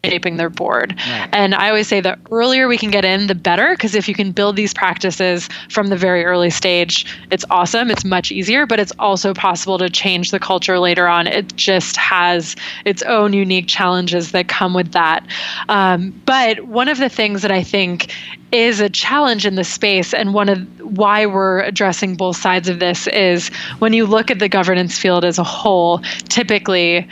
shaping 0.04 0.36
their 0.36 0.48
board. 0.48 0.94
Right. 0.96 1.28
And 1.32 1.54
I 1.54 1.68
always 1.68 1.86
say 1.86 2.00
the 2.00 2.18
earlier 2.30 2.68
we 2.68 2.78
can 2.78 2.90
get 2.90 3.04
in, 3.04 3.26
the 3.26 3.34
better, 3.34 3.74
because 3.74 3.94
if 3.94 4.08
you 4.08 4.14
can 4.14 4.32
build 4.32 4.56
these 4.56 4.72
practices 4.72 5.48
from 5.68 5.88
the 5.88 5.96
very 5.96 6.24
early 6.24 6.48
stage, 6.48 7.04
it's 7.30 7.44
awesome. 7.50 7.90
It's 7.90 8.04
much 8.04 8.32
easier, 8.32 8.66
but 8.66 8.80
it's 8.80 8.92
also 8.98 9.34
possible 9.34 9.76
to 9.78 9.90
change 9.90 10.30
the 10.30 10.38
culture 10.38 10.78
later 10.78 11.06
on. 11.06 11.26
It 11.26 11.54
just 11.54 11.96
has 11.98 12.56
its 12.86 13.02
own 13.02 13.34
unique 13.34 13.66
challenges 13.66 14.32
that 14.32 14.48
come 14.48 14.72
with 14.72 14.92
that. 14.92 15.26
Um, 15.68 16.18
but 16.24 16.66
one 16.66 16.88
of 16.88 16.98
the 16.98 17.10
things 17.10 17.42
that 17.42 17.52
I 17.52 17.62
think 17.62 18.14
is 18.52 18.80
a 18.80 18.88
challenge 18.88 19.44
in 19.44 19.54
the 19.54 19.64
space 19.64 20.14
and 20.14 20.34
one 20.34 20.48
of 20.48 20.80
why 20.80 21.26
we're 21.26 21.60
addressing 21.60 22.16
both 22.16 22.36
sides 22.36 22.68
of 22.68 22.80
this 22.80 23.06
is 23.08 23.48
when 23.78 23.92
you 23.92 24.06
look 24.06 24.30
at 24.30 24.38
the 24.38 24.48
governance 24.48 24.98
field 24.98 25.24
as 25.24 25.38
a 25.38 25.44
whole 25.44 25.98
typically 26.28 27.06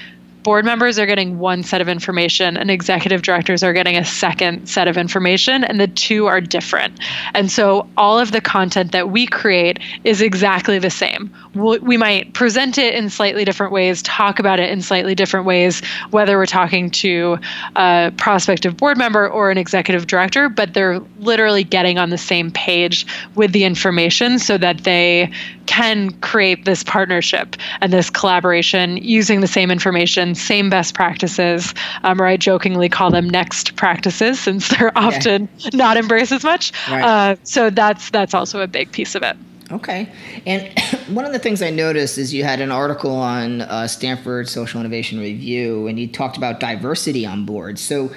board 0.49 0.65
members 0.65 0.99
are 0.99 1.05
getting 1.05 1.39
one 1.39 1.63
set 1.63 1.83
of 1.83 1.91
information 1.91 2.57
and 2.57 2.71
executive 2.71 3.21
directors 3.21 3.63
are 3.63 3.75
getting 3.75 3.99
a 3.99 4.05
second 4.07 4.67
set 4.67 4.89
of 4.89 4.97
information 4.97 5.63
and 5.63 5.79
the 5.79 5.89
two 5.89 6.25
are 6.25 6.41
different. 6.41 6.99
And 7.35 7.53
so 7.53 7.87
all 7.99 8.19
of 8.19 8.33
the 8.33 8.41
content 8.41 8.93
that 8.93 9.11
we 9.11 9.27
create 9.27 9.79
is 10.05 10.23
exactly 10.23 10.79
the 10.79 10.89
same. 10.89 11.31
We 11.55 11.99
might 11.99 12.33
present 12.33 12.79
it 12.79 12.95
in 12.95 13.11
slightly 13.11 13.45
different 13.45 13.75
ways 13.75 14.01
talk 14.01 14.39
about 14.39 14.59
it 14.59 14.71
in 14.71 14.81
slightly 14.81 15.15
different 15.15 15.45
ways 15.45 15.83
whether 16.13 16.39
we're 16.39 16.47
talking 16.47 16.91
to 16.93 17.37
a 17.77 18.11
prospective 18.17 18.75
board 18.75 18.97
member 18.97 19.29
or 19.29 19.51
an 19.51 19.59
executive 19.59 20.07
director 20.07 20.49
but 20.49 20.73
they're 20.73 21.01
literally 21.19 21.63
getting 21.63 21.99
on 21.99 22.09
the 22.09 22.17
same 22.17 22.51
page 22.51 23.07
with 23.35 23.53
the 23.53 23.65
information 23.65 24.39
so 24.39 24.57
that 24.57 24.85
they 24.85 25.31
can 25.69 26.11
create 26.21 26.65
this 26.65 26.83
partnership 26.83 27.55
and 27.83 27.93
this 27.93 28.09
collaboration 28.09 28.97
using 28.97 29.43
the 29.43 29.47
same 29.47 29.71
information, 29.71 30.35
same 30.35 30.71
best 30.71 30.95
practices, 30.95 31.75
um, 32.05 32.21
or 32.23 32.27
I 32.27 32.39
jokingly 32.39 32.89
call 32.89 33.11
them 33.11 33.29
next 33.29 33.77
practices 33.77 34.41
since 34.41 34.69
they're 34.69 34.97
often 34.97 35.47
yeah. 35.59 35.71
not 35.75 35.99
embraced 35.99 36.33
as 36.33 36.43
much. 36.43 36.73
Right. 36.89 37.05
Uh, 37.05 37.37
so 37.45 37.69
that's 37.69 38.09
that's 38.11 38.33
also 38.33 38.63
a 38.63 38.67
big 38.67 38.91
piece 38.93 39.15
of 39.15 39.23
it. 39.23 39.37
Okay. 39.71 40.11
And 40.47 40.73
one 41.15 41.27
of 41.27 41.33
the 41.33 41.39
things 41.39 41.61
I 41.61 41.69
noticed 41.69 42.17
is 42.17 42.33
you 42.33 42.45
had 42.45 42.63
an 42.63 42.73
article 42.73 43.15
on 43.15 43.61
uh, 43.61 43.87
Stanford 43.89 44.49
Social 44.49 44.81
Innovation 44.81 45.21
Review, 45.21 45.87
and 45.87 46.01
you 46.01 46.09
talked 46.09 46.39
about 46.39 46.61
diversity 46.61 47.27
on 47.27 47.45
board. 47.45 47.79
So 47.79 48.11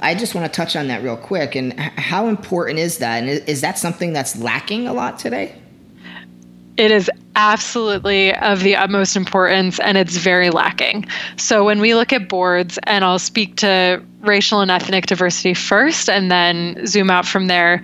I 0.00 0.16
just 0.16 0.34
want 0.34 0.52
to 0.52 0.56
touch 0.56 0.74
on 0.74 0.88
that 0.88 1.04
real 1.04 1.16
quick. 1.16 1.54
And 1.54 1.78
how 1.78 2.26
important 2.26 2.80
is 2.80 2.98
that? 2.98 3.22
And 3.22 3.28
is 3.48 3.60
that 3.60 3.78
something 3.78 4.12
that's 4.12 4.36
lacking 4.36 4.88
a 4.88 4.92
lot 4.92 5.20
today? 5.20 5.54
It 6.78 6.92
is 6.92 7.10
absolutely 7.34 8.34
of 8.36 8.62
the 8.62 8.76
utmost 8.76 9.16
importance 9.16 9.78
and 9.80 9.98
it's 9.98 10.16
very 10.16 10.48
lacking. 10.48 11.04
So 11.36 11.64
when 11.64 11.80
we 11.80 11.94
look 11.94 12.12
at 12.12 12.28
boards, 12.28 12.78
and 12.84 13.04
I'll 13.04 13.18
speak 13.18 13.56
to 13.56 14.02
racial 14.20 14.60
and 14.60 14.70
ethnic 14.70 15.06
diversity 15.06 15.54
first 15.54 16.08
and 16.08 16.30
then 16.30 16.86
zoom 16.86 17.10
out 17.10 17.26
from 17.26 17.48
there. 17.48 17.82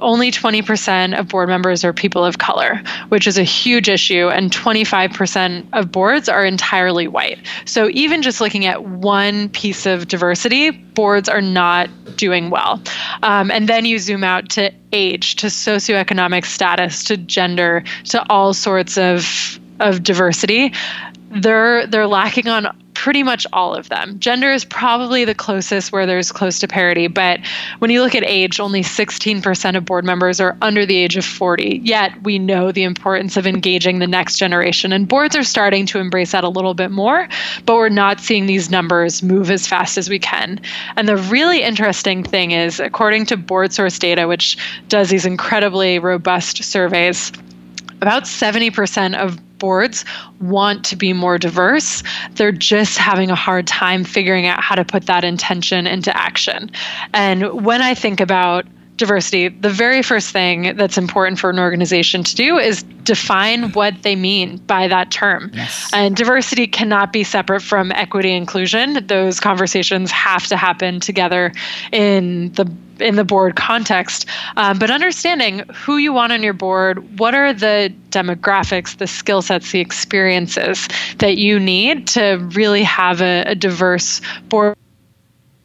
Only 0.00 0.30
20% 0.30 1.18
of 1.18 1.28
board 1.28 1.48
members 1.48 1.84
are 1.84 1.92
people 1.92 2.24
of 2.24 2.38
color, 2.38 2.82
which 3.08 3.26
is 3.26 3.38
a 3.38 3.42
huge 3.42 3.88
issue, 3.88 4.28
and 4.28 4.50
25% 4.50 5.66
of 5.72 5.90
boards 5.92 6.28
are 6.28 6.44
entirely 6.44 7.08
white. 7.08 7.38
So, 7.64 7.88
even 7.90 8.22
just 8.22 8.40
looking 8.40 8.66
at 8.66 8.84
one 8.84 9.48
piece 9.50 9.86
of 9.86 10.08
diversity, 10.08 10.70
boards 10.70 11.28
are 11.28 11.42
not 11.42 11.88
doing 12.16 12.50
well. 12.50 12.82
Um, 13.22 13.50
and 13.50 13.68
then 13.68 13.84
you 13.84 13.98
zoom 13.98 14.24
out 14.24 14.48
to 14.50 14.72
age, 14.92 15.36
to 15.36 15.46
socioeconomic 15.46 16.44
status, 16.44 17.04
to 17.04 17.16
gender, 17.16 17.84
to 18.04 18.24
all 18.30 18.54
sorts 18.54 18.98
of 18.98 19.60
of 19.80 20.04
diversity 20.04 20.72
they're 21.34 21.86
they're 21.86 22.06
lacking 22.06 22.48
on 22.48 22.83
pretty 23.04 23.22
much 23.22 23.46
all 23.52 23.74
of 23.74 23.90
them. 23.90 24.18
Gender 24.18 24.50
is 24.50 24.64
probably 24.64 25.26
the 25.26 25.34
closest 25.34 25.92
where 25.92 26.06
there's 26.06 26.32
close 26.32 26.58
to 26.58 26.66
parity, 26.66 27.06
but 27.06 27.38
when 27.78 27.90
you 27.90 28.00
look 28.00 28.14
at 28.14 28.24
age, 28.24 28.58
only 28.58 28.80
16% 28.80 29.76
of 29.76 29.84
board 29.84 30.06
members 30.06 30.40
are 30.40 30.56
under 30.62 30.86
the 30.86 30.96
age 30.96 31.14
of 31.18 31.24
40. 31.26 31.82
Yet 31.84 32.22
we 32.22 32.38
know 32.38 32.72
the 32.72 32.82
importance 32.82 33.36
of 33.36 33.46
engaging 33.46 33.98
the 33.98 34.06
next 34.06 34.38
generation, 34.38 34.90
and 34.90 35.06
boards 35.06 35.36
are 35.36 35.44
starting 35.44 35.84
to 35.84 35.98
embrace 35.98 36.32
that 36.32 36.44
a 36.44 36.48
little 36.48 36.72
bit 36.72 36.90
more, 36.90 37.28
but 37.66 37.74
we're 37.74 37.90
not 37.90 38.20
seeing 38.20 38.46
these 38.46 38.70
numbers 38.70 39.22
move 39.22 39.50
as 39.50 39.66
fast 39.66 39.98
as 39.98 40.08
we 40.08 40.18
can. 40.18 40.58
And 40.96 41.06
the 41.06 41.18
really 41.18 41.62
interesting 41.62 42.22
thing 42.22 42.52
is, 42.52 42.80
according 42.80 43.26
to 43.26 43.36
BoardSource 43.36 43.98
data, 43.98 44.26
which 44.26 44.56
does 44.88 45.10
these 45.10 45.26
incredibly 45.26 45.98
robust 45.98 46.64
surveys, 46.64 47.32
about 48.00 48.24
70% 48.24 49.14
of 49.14 49.38
boards 49.58 50.04
want 50.40 50.84
to 50.86 50.96
be 50.96 51.12
more 51.12 51.38
diverse. 51.38 52.02
They're 52.32 52.52
just 52.52 52.98
having 52.98 53.30
a 53.30 53.34
hard 53.34 53.66
time 53.66 54.04
figuring 54.04 54.46
out 54.46 54.62
how 54.62 54.74
to 54.74 54.84
put 54.84 55.06
that 55.06 55.24
intention 55.24 55.86
into 55.86 56.16
action. 56.16 56.70
And 57.12 57.64
when 57.64 57.82
I 57.82 57.94
think 57.94 58.20
about 58.20 58.66
diversity, 58.96 59.48
the 59.48 59.70
very 59.70 60.02
first 60.02 60.30
thing 60.30 60.76
that's 60.76 60.96
important 60.96 61.38
for 61.38 61.50
an 61.50 61.58
organization 61.58 62.22
to 62.22 62.34
do 62.36 62.58
is 62.58 62.84
define 63.02 63.72
what 63.72 64.02
they 64.02 64.14
mean 64.14 64.58
by 64.58 64.86
that 64.88 65.10
term. 65.10 65.50
Yes. 65.52 65.90
And 65.92 66.16
diversity 66.16 66.66
cannot 66.66 67.12
be 67.12 67.24
separate 67.24 67.60
from 67.60 67.90
equity 67.92 68.32
inclusion. 68.32 69.04
Those 69.06 69.40
conversations 69.40 70.10
have 70.12 70.46
to 70.46 70.56
happen 70.56 71.00
together 71.00 71.52
in 71.90 72.52
the 72.52 72.70
in 73.00 73.16
the 73.16 73.24
board 73.24 73.56
context. 73.56 74.26
Um, 74.56 74.78
but 74.78 74.90
understanding 74.90 75.60
who 75.74 75.96
you 75.96 76.12
want 76.12 76.32
on 76.32 76.42
your 76.42 76.52
board, 76.52 77.18
what 77.18 77.34
are 77.34 77.52
the 77.52 77.92
demographics, 78.10 78.96
the 78.96 79.06
skill 79.06 79.42
sets, 79.42 79.72
the 79.72 79.80
experiences 79.80 80.88
that 81.18 81.36
you 81.38 81.58
need 81.58 82.06
to 82.08 82.36
really 82.52 82.82
have 82.82 83.20
a, 83.20 83.42
a 83.46 83.54
diverse 83.54 84.20
board 84.48 84.76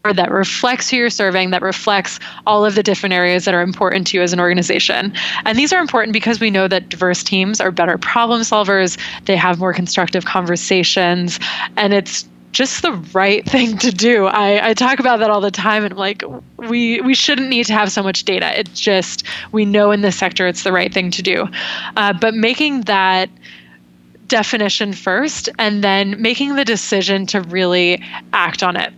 that 0.03 0.31
reflects 0.31 0.89
who 0.89 0.97
you're 0.97 1.09
serving, 1.09 1.49
that 1.51 1.61
reflects 1.61 2.19
all 2.47 2.63
of 2.63 2.75
the 2.75 2.81
different 2.81 3.13
areas 3.13 3.45
that 3.45 3.53
are 3.53 3.61
important 3.61 4.07
to 4.07 4.17
you 4.17 4.23
as 4.23 4.31
an 4.31 4.39
organization. 4.39 5.13
And 5.45 5.57
these 5.57 5.73
are 5.73 5.81
important 5.81 6.13
because 6.13 6.39
we 6.39 6.49
know 6.49 6.67
that 6.69 6.89
diverse 6.89 7.21
teams 7.21 7.59
are 7.59 7.71
better 7.71 7.97
problem 7.97 8.41
solvers, 8.41 8.97
they 9.25 9.35
have 9.35 9.59
more 9.59 9.73
constructive 9.73 10.25
conversations, 10.25 11.39
and 11.75 11.93
it's 11.93 12.27
just 12.51 12.81
the 12.81 12.93
right 13.13 13.45
thing 13.49 13.77
to 13.79 13.91
do. 13.91 14.25
I, 14.25 14.69
I 14.69 14.73
talk 14.73 14.99
about 14.99 15.19
that 15.19 15.29
all 15.29 15.41
the 15.41 15.51
time 15.51 15.83
and 15.83 15.93
I'm 15.93 15.99
like, 15.99 16.23
we 16.57 17.01
we 17.01 17.13
shouldn't 17.13 17.49
need 17.49 17.65
to 17.67 17.73
have 17.73 17.91
so 17.91 18.03
much 18.03 18.23
data. 18.23 18.57
It's 18.59 18.79
just 18.79 19.23
we 19.51 19.65
know 19.65 19.91
in 19.91 20.01
this 20.01 20.17
sector 20.17 20.47
it's 20.47 20.63
the 20.63 20.71
right 20.71 20.93
thing 20.93 21.11
to 21.11 21.21
do. 21.21 21.47
Uh, 21.95 22.13
but 22.13 22.33
making 22.33 22.81
that 22.81 23.29
definition 24.27 24.93
first 24.93 25.49
and 25.57 25.83
then 25.83 26.21
making 26.21 26.55
the 26.55 26.63
decision 26.63 27.25
to 27.25 27.41
really 27.41 28.01
act 28.31 28.61
on 28.61 28.77
it 28.77 28.93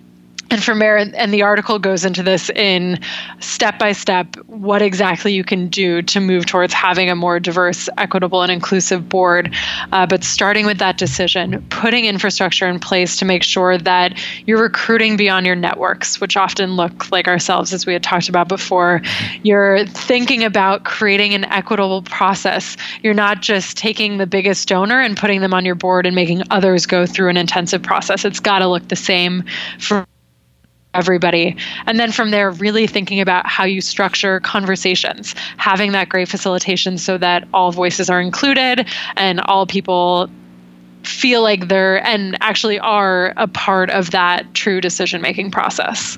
and 0.51 0.63
from 0.63 0.79
there 0.79 0.97
and 0.97 1.33
the 1.33 1.41
article 1.41 1.79
goes 1.79 2.03
into 2.03 2.21
this 2.21 2.49
in 2.51 2.99
step 3.39 3.79
by 3.79 3.93
step 3.93 4.35
what 4.47 4.81
exactly 4.81 5.33
you 5.33 5.43
can 5.43 5.67
do 5.67 6.01
to 6.01 6.19
move 6.19 6.45
towards 6.45 6.73
having 6.73 7.09
a 7.09 7.15
more 7.15 7.39
diverse 7.39 7.87
equitable 7.97 8.41
and 8.41 8.51
inclusive 8.51 9.07
board. 9.07 9.53
Uh, 9.93 10.05
but 10.05 10.23
starting 10.23 10.65
with 10.65 10.77
that 10.77 10.97
decision 10.97 11.65
putting 11.69 12.05
infrastructure 12.05 12.67
in 12.67 12.79
place 12.79 13.15
to 13.17 13.25
make 13.25 13.43
sure 13.43 13.77
that 13.77 14.19
you're 14.45 14.61
recruiting 14.61 15.15
beyond 15.15 15.45
your 15.45 15.55
networks 15.55 16.19
which 16.19 16.35
often 16.35 16.75
look 16.75 17.09
like 17.11 17.27
ourselves 17.27 17.73
as 17.73 17.85
we 17.85 17.93
had 17.93 18.03
talked 18.03 18.27
about 18.27 18.47
before. 18.47 19.01
You're 19.43 19.85
thinking 19.85 20.43
about 20.43 20.83
creating 20.83 21.33
an 21.33 21.45
equitable 21.45 22.01
process. 22.03 22.75
You're 23.01 23.13
not 23.13 23.41
just 23.41 23.77
taking 23.77 24.17
the 24.17 24.27
biggest 24.27 24.67
donor 24.67 24.99
and 24.99 25.15
putting 25.15 25.39
them 25.39 25.53
on 25.53 25.63
your 25.63 25.75
board 25.75 26.05
and 26.05 26.13
making 26.13 26.43
others 26.51 26.85
go 26.85 27.05
through 27.05 27.29
an 27.29 27.37
intensive 27.37 27.81
process. 27.81 28.25
It's 28.25 28.41
got 28.41 28.59
to 28.59 28.67
look 28.67 28.89
the 28.89 28.95
same 28.97 29.43
for 29.79 30.05
everybody. 30.93 31.55
And 31.85 31.99
then 31.99 32.11
from 32.11 32.31
there, 32.31 32.51
really 32.51 32.87
thinking 32.87 33.19
about 33.19 33.47
how 33.47 33.63
you 33.63 33.81
structure 33.81 34.39
conversations, 34.41 35.33
having 35.57 35.91
that 35.93 36.09
great 36.09 36.27
facilitation 36.27 36.97
so 36.97 37.17
that 37.17 37.47
all 37.53 37.71
voices 37.71 38.09
are 38.09 38.19
included 38.19 38.87
and 39.15 39.39
all 39.41 39.65
people 39.65 40.29
feel 41.03 41.41
like 41.41 41.67
they're 41.67 42.05
and 42.05 42.37
actually 42.41 42.79
are 42.79 43.33
a 43.37 43.47
part 43.47 43.89
of 43.89 44.11
that 44.11 44.53
true 44.53 44.81
decision 44.81 45.21
making 45.21 45.51
process. 45.51 46.17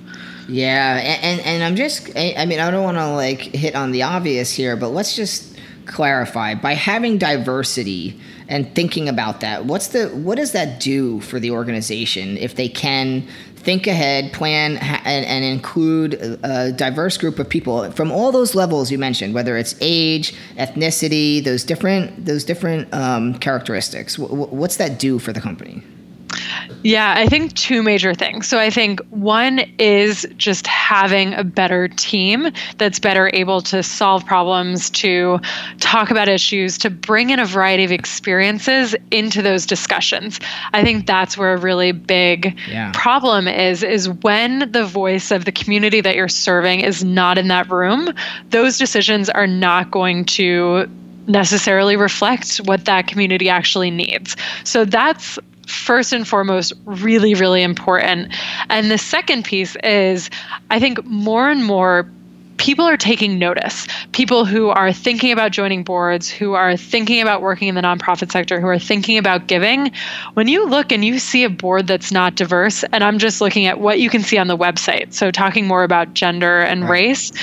Yeah, 0.49 0.97
and, 0.97 1.39
and 1.41 1.63
I'm 1.63 1.75
just 1.75 2.09
I 2.17 2.45
mean 2.45 2.59
I 2.59 2.69
don't 2.69 2.83
want 2.83 2.97
to 2.97 3.13
like 3.13 3.39
hit 3.39 3.75
on 3.75 3.91
the 3.91 4.03
obvious 4.03 4.51
here, 4.51 4.75
but 4.75 4.89
let's 4.89 5.15
just 5.15 5.57
clarify 5.85 6.55
by 6.55 6.73
having 6.73 7.17
diversity 7.17 8.19
and 8.47 8.73
thinking 8.75 9.09
about 9.09 9.41
that 9.41 9.65
what's 9.65 9.87
the 9.89 10.07
what 10.09 10.35
does 10.35 10.53
that 10.53 10.79
do 10.79 11.19
for 11.21 11.39
the 11.39 11.51
organization 11.51 12.37
if 12.37 12.55
they 12.55 12.69
can 12.69 13.25
think 13.63 13.87
ahead, 13.87 14.33
plan, 14.33 14.77
and, 14.77 15.25
and, 15.25 15.43
include 15.45 16.15
a 16.43 16.71
diverse 16.71 17.17
group 17.17 17.39
of 17.39 17.47
people 17.47 17.91
from 17.91 18.11
all 18.11 18.31
those 18.31 18.55
levels 18.55 18.91
you 18.91 18.97
mentioned, 18.97 19.33
whether 19.33 19.57
it's 19.57 19.75
age, 19.81 20.33
ethnicity, 20.57 21.43
those 21.43 21.63
different 21.63 22.25
those 22.25 22.43
different 22.43 22.93
um, 22.93 23.35
characteristics. 23.39 24.17
W- 24.17 24.45
what's 24.45 24.77
that 24.77 24.99
do 24.99 25.19
for 25.19 25.31
the 25.31 25.41
company? 25.41 25.81
Yeah, 26.83 27.13
I 27.17 27.27
think 27.27 27.53
two 27.53 27.81
major 27.81 28.13
things. 28.13 28.47
So 28.47 28.59
I 28.59 28.69
think 28.69 28.99
one 29.09 29.59
is 29.79 30.27
just 30.37 30.67
having 30.67 31.33
a 31.33 31.43
better 31.43 31.87
team 31.87 32.51
that's 32.77 32.99
better 32.99 33.31
able 33.33 33.61
to 33.61 33.81
solve 33.81 34.25
problems, 34.25 34.89
to 34.91 35.39
talk 35.79 36.11
about 36.11 36.27
issues, 36.27 36.77
to 36.79 36.89
bring 36.89 37.29
in 37.29 37.39
a 37.39 37.45
variety 37.45 37.85
of 37.85 37.91
experiences 37.91 38.95
into 39.11 39.41
those 39.41 39.65
discussions. 39.65 40.39
I 40.73 40.83
think 40.83 41.07
that's 41.07 41.37
where 41.37 41.53
a 41.53 41.57
really 41.57 41.93
big 41.93 42.57
yeah. 42.67 42.91
problem 42.93 43.47
is 43.47 43.81
is 43.81 44.09
when 44.09 44.71
the 44.71 44.85
voice 44.85 45.31
of 45.31 45.45
the 45.45 45.51
community 45.51 46.01
that 46.01 46.15
you're 46.15 46.27
serving 46.27 46.81
is 46.81 47.03
not 47.03 47.37
in 47.37 47.47
that 47.47 47.69
room, 47.69 48.09
those 48.49 48.77
decisions 48.77 49.29
are 49.29 49.47
not 49.47 49.89
going 49.89 50.25
to 50.25 50.89
necessarily 51.27 51.95
reflect 51.95 52.57
what 52.57 52.85
that 52.85 53.07
community 53.07 53.49
actually 53.49 53.89
needs. 53.89 54.35
So 54.65 54.83
that's 54.83 55.39
first 55.67 56.13
and 56.13 56.27
foremost 56.27 56.73
really, 56.85 57.33
really 57.33 57.63
important. 57.63 58.33
And 58.69 58.91
the 58.91 58.97
second 58.97 59.45
piece 59.45 59.75
is 59.83 60.29
I 60.69 60.79
think 60.79 61.03
more 61.05 61.49
and 61.49 61.63
more 61.63 62.09
people 62.57 62.85
are 62.85 62.95
taking 62.95 63.37
notice. 63.37 63.87
People 64.13 64.45
who 64.45 64.69
are 64.69 64.93
thinking 64.93 65.31
about 65.31 65.51
joining 65.51 65.83
boards, 65.83 66.29
who 66.29 66.53
are 66.53 66.77
thinking 66.77 67.21
about 67.21 67.41
working 67.41 67.67
in 67.67 67.75
the 67.75 67.81
nonprofit 67.81 68.31
sector, 68.31 68.61
who 68.61 68.67
are 68.67 68.79
thinking 68.79 69.17
about 69.17 69.47
giving. 69.47 69.91
When 70.35 70.47
you 70.47 70.65
look 70.67 70.91
and 70.93 71.03
you 71.03 71.19
see 71.19 71.43
a 71.43 71.49
board 71.49 71.87
that's 71.87 72.11
not 72.11 72.35
diverse, 72.35 72.83
and 72.85 73.03
I'm 73.03 73.19
just 73.19 73.41
looking 73.41 73.65
at 73.65 73.81
what 73.81 73.99
you 73.99 74.09
can 74.09 74.21
see 74.21 74.37
on 74.37 74.47
the 74.47 74.57
website, 74.57 75.13
so 75.13 75.29
talking 75.29 75.67
more 75.67 75.83
about 75.83 76.13
gender 76.13 76.61
and 76.61 76.83
right. 76.83 76.89
race, 76.89 77.33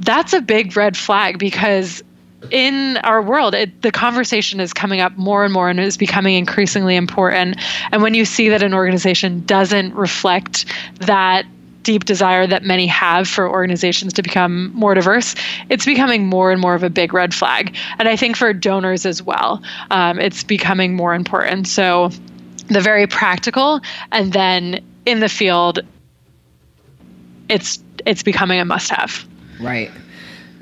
that's 0.00 0.34
a 0.34 0.40
big 0.40 0.76
red 0.76 0.96
flag 0.96 1.38
because 1.38 2.02
in 2.50 2.96
our 2.98 3.20
world, 3.20 3.54
it, 3.54 3.82
the 3.82 3.90
conversation 3.90 4.60
is 4.60 4.72
coming 4.72 5.00
up 5.00 5.16
more 5.16 5.44
and 5.44 5.52
more 5.52 5.68
and 5.68 5.80
is 5.80 5.96
becoming 5.96 6.34
increasingly 6.34 6.96
important. 6.96 7.56
And 7.92 8.02
when 8.02 8.14
you 8.14 8.24
see 8.24 8.48
that 8.48 8.62
an 8.62 8.74
organization 8.74 9.44
doesn't 9.44 9.94
reflect 9.94 10.64
that 11.00 11.46
deep 11.82 12.04
desire 12.04 12.46
that 12.46 12.62
many 12.64 12.86
have 12.86 13.26
for 13.26 13.48
organizations 13.48 14.12
to 14.12 14.22
become 14.22 14.72
more 14.74 14.94
diverse, 14.94 15.34
it's 15.68 15.86
becoming 15.86 16.26
more 16.26 16.52
and 16.52 16.60
more 16.60 16.74
of 16.74 16.82
a 16.82 16.90
big 16.90 17.14
red 17.14 17.34
flag. 17.34 17.74
And 17.98 18.08
I 18.08 18.16
think 18.16 18.36
for 18.36 18.52
donors 18.52 19.06
as 19.06 19.22
well, 19.22 19.62
um, 19.90 20.18
it's 20.18 20.44
becoming 20.44 20.94
more 20.94 21.14
important. 21.14 21.66
So 21.66 22.10
the 22.68 22.80
very 22.80 23.06
practical, 23.06 23.80
and 24.12 24.32
then 24.32 24.84
in 25.06 25.20
the 25.20 25.28
field, 25.28 25.80
it's 27.48 27.82
it's 28.04 28.22
becoming 28.22 28.60
a 28.60 28.64
must-have. 28.64 29.26
Right. 29.60 29.90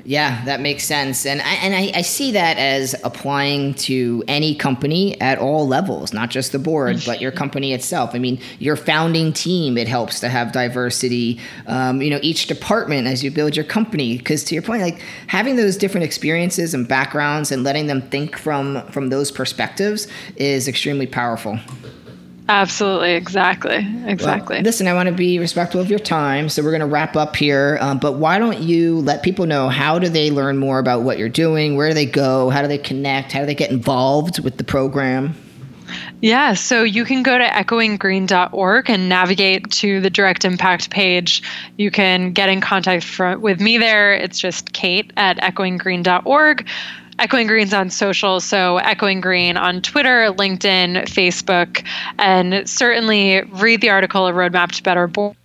Yeah, 0.07 0.41
that 0.45 0.61
makes 0.61 0.85
sense, 0.85 1.25
and 1.25 1.41
I, 1.41 1.53
and 1.55 1.75
I, 1.75 1.91
I, 1.93 2.01
see 2.01 2.31
that 2.31 2.57
as 2.57 2.95
applying 3.03 3.73
to 3.73 4.23
any 4.25 4.55
company 4.55 5.19
at 5.19 5.37
all 5.37 5.67
levels, 5.67 6.13
not 6.13 6.29
just 6.29 6.53
the 6.53 6.59
board, 6.59 7.03
but 7.05 7.19
your 7.19 7.33
company 7.33 7.73
itself. 7.73 8.11
I 8.15 8.19
mean, 8.19 8.39
your 8.57 8.77
founding 8.77 9.33
team 9.33 9.77
it 9.77 9.89
helps 9.89 10.21
to 10.21 10.29
have 10.29 10.53
diversity. 10.53 11.41
Um, 11.65 12.01
you 12.01 12.09
know, 12.09 12.19
each 12.21 12.47
department 12.47 13.05
as 13.05 13.21
you 13.21 13.31
build 13.31 13.57
your 13.57 13.65
company, 13.65 14.17
because 14.17 14.45
to 14.45 14.55
your 14.55 14.61
point, 14.61 14.81
like 14.81 15.01
having 15.27 15.57
those 15.57 15.75
different 15.75 16.05
experiences 16.05 16.73
and 16.73 16.87
backgrounds 16.87 17.51
and 17.51 17.65
letting 17.65 17.87
them 17.87 18.01
think 18.01 18.37
from 18.37 18.87
from 18.93 19.09
those 19.09 19.29
perspectives 19.29 20.07
is 20.37 20.69
extremely 20.69 21.05
powerful. 21.05 21.59
Absolutely, 22.49 23.13
exactly, 23.13 23.85
exactly. 24.05 24.55
Well, 24.57 24.63
listen, 24.63 24.87
I 24.87 24.93
want 24.93 25.07
to 25.09 25.15
be 25.15 25.37
respectful 25.37 25.81
of 25.81 25.89
your 25.89 25.99
time, 25.99 26.47
so 26.47 26.63
we're 26.63 26.71
going 26.71 26.79
to 26.79 26.87
wrap 26.87 27.17
up 27.17 27.35
here. 27.35 27.77
Um, 27.81 27.99
but 27.99 28.13
why 28.13 28.39
don't 28.39 28.59
you 28.59 28.99
let 28.99 29.21
people 29.21 29.45
know 29.45 29.67
how 29.67 29.99
do 29.99 30.07
they 30.07 30.31
learn 30.31 30.57
more 30.57 30.79
about 30.79 31.01
what 31.01 31.17
you're 31.17 31.27
doing? 31.27 31.75
Where 31.75 31.89
do 31.89 31.93
they 31.93 32.05
go? 32.05 32.49
How 32.49 32.61
do 32.61 32.69
they 32.69 32.77
connect? 32.77 33.33
How 33.33 33.41
do 33.41 33.45
they 33.45 33.55
get 33.55 33.69
involved 33.69 34.39
with 34.39 34.57
the 34.57 34.63
program? 34.63 35.35
Yeah, 36.21 36.53
so 36.53 36.83
you 36.83 37.05
can 37.05 37.23
go 37.23 37.37
to 37.37 37.43
echoinggreen.org 37.43 38.89
and 38.89 39.09
navigate 39.09 39.69
to 39.71 40.01
the 40.01 40.09
direct 40.09 40.45
impact 40.45 40.89
page. 40.89 41.43
You 41.77 41.91
can 41.91 42.31
get 42.31 42.49
in 42.49 42.61
contact 42.61 43.03
for, 43.03 43.37
with 43.37 43.59
me 43.59 43.77
there. 43.77 44.13
It's 44.13 44.39
just 44.39 44.73
Kate 44.73 45.11
at 45.17 45.37
echoinggreen.org. 45.37 46.67
Echoing 47.19 47.47
Green's 47.47 47.73
on 47.73 47.89
social, 47.89 48.39
so 48.39 48.77
Echoing 48.77 49.21
Green 49.21 49.57
on 49.57 49.81
Twitter, 49.81 50.31
LinkedIn, 50.31 51.03
Facebook, 51.05 51.83
and 52.19 52.67
certainly 52.69 53.41
read 53.53 53.81
the 53.81 53.89
article 53.89 54.27
A 54.27 54.31
Roadmap 54.31 54.71
to 54.73 54.83
Better 54.83 55.07
Boards 55.07 55.35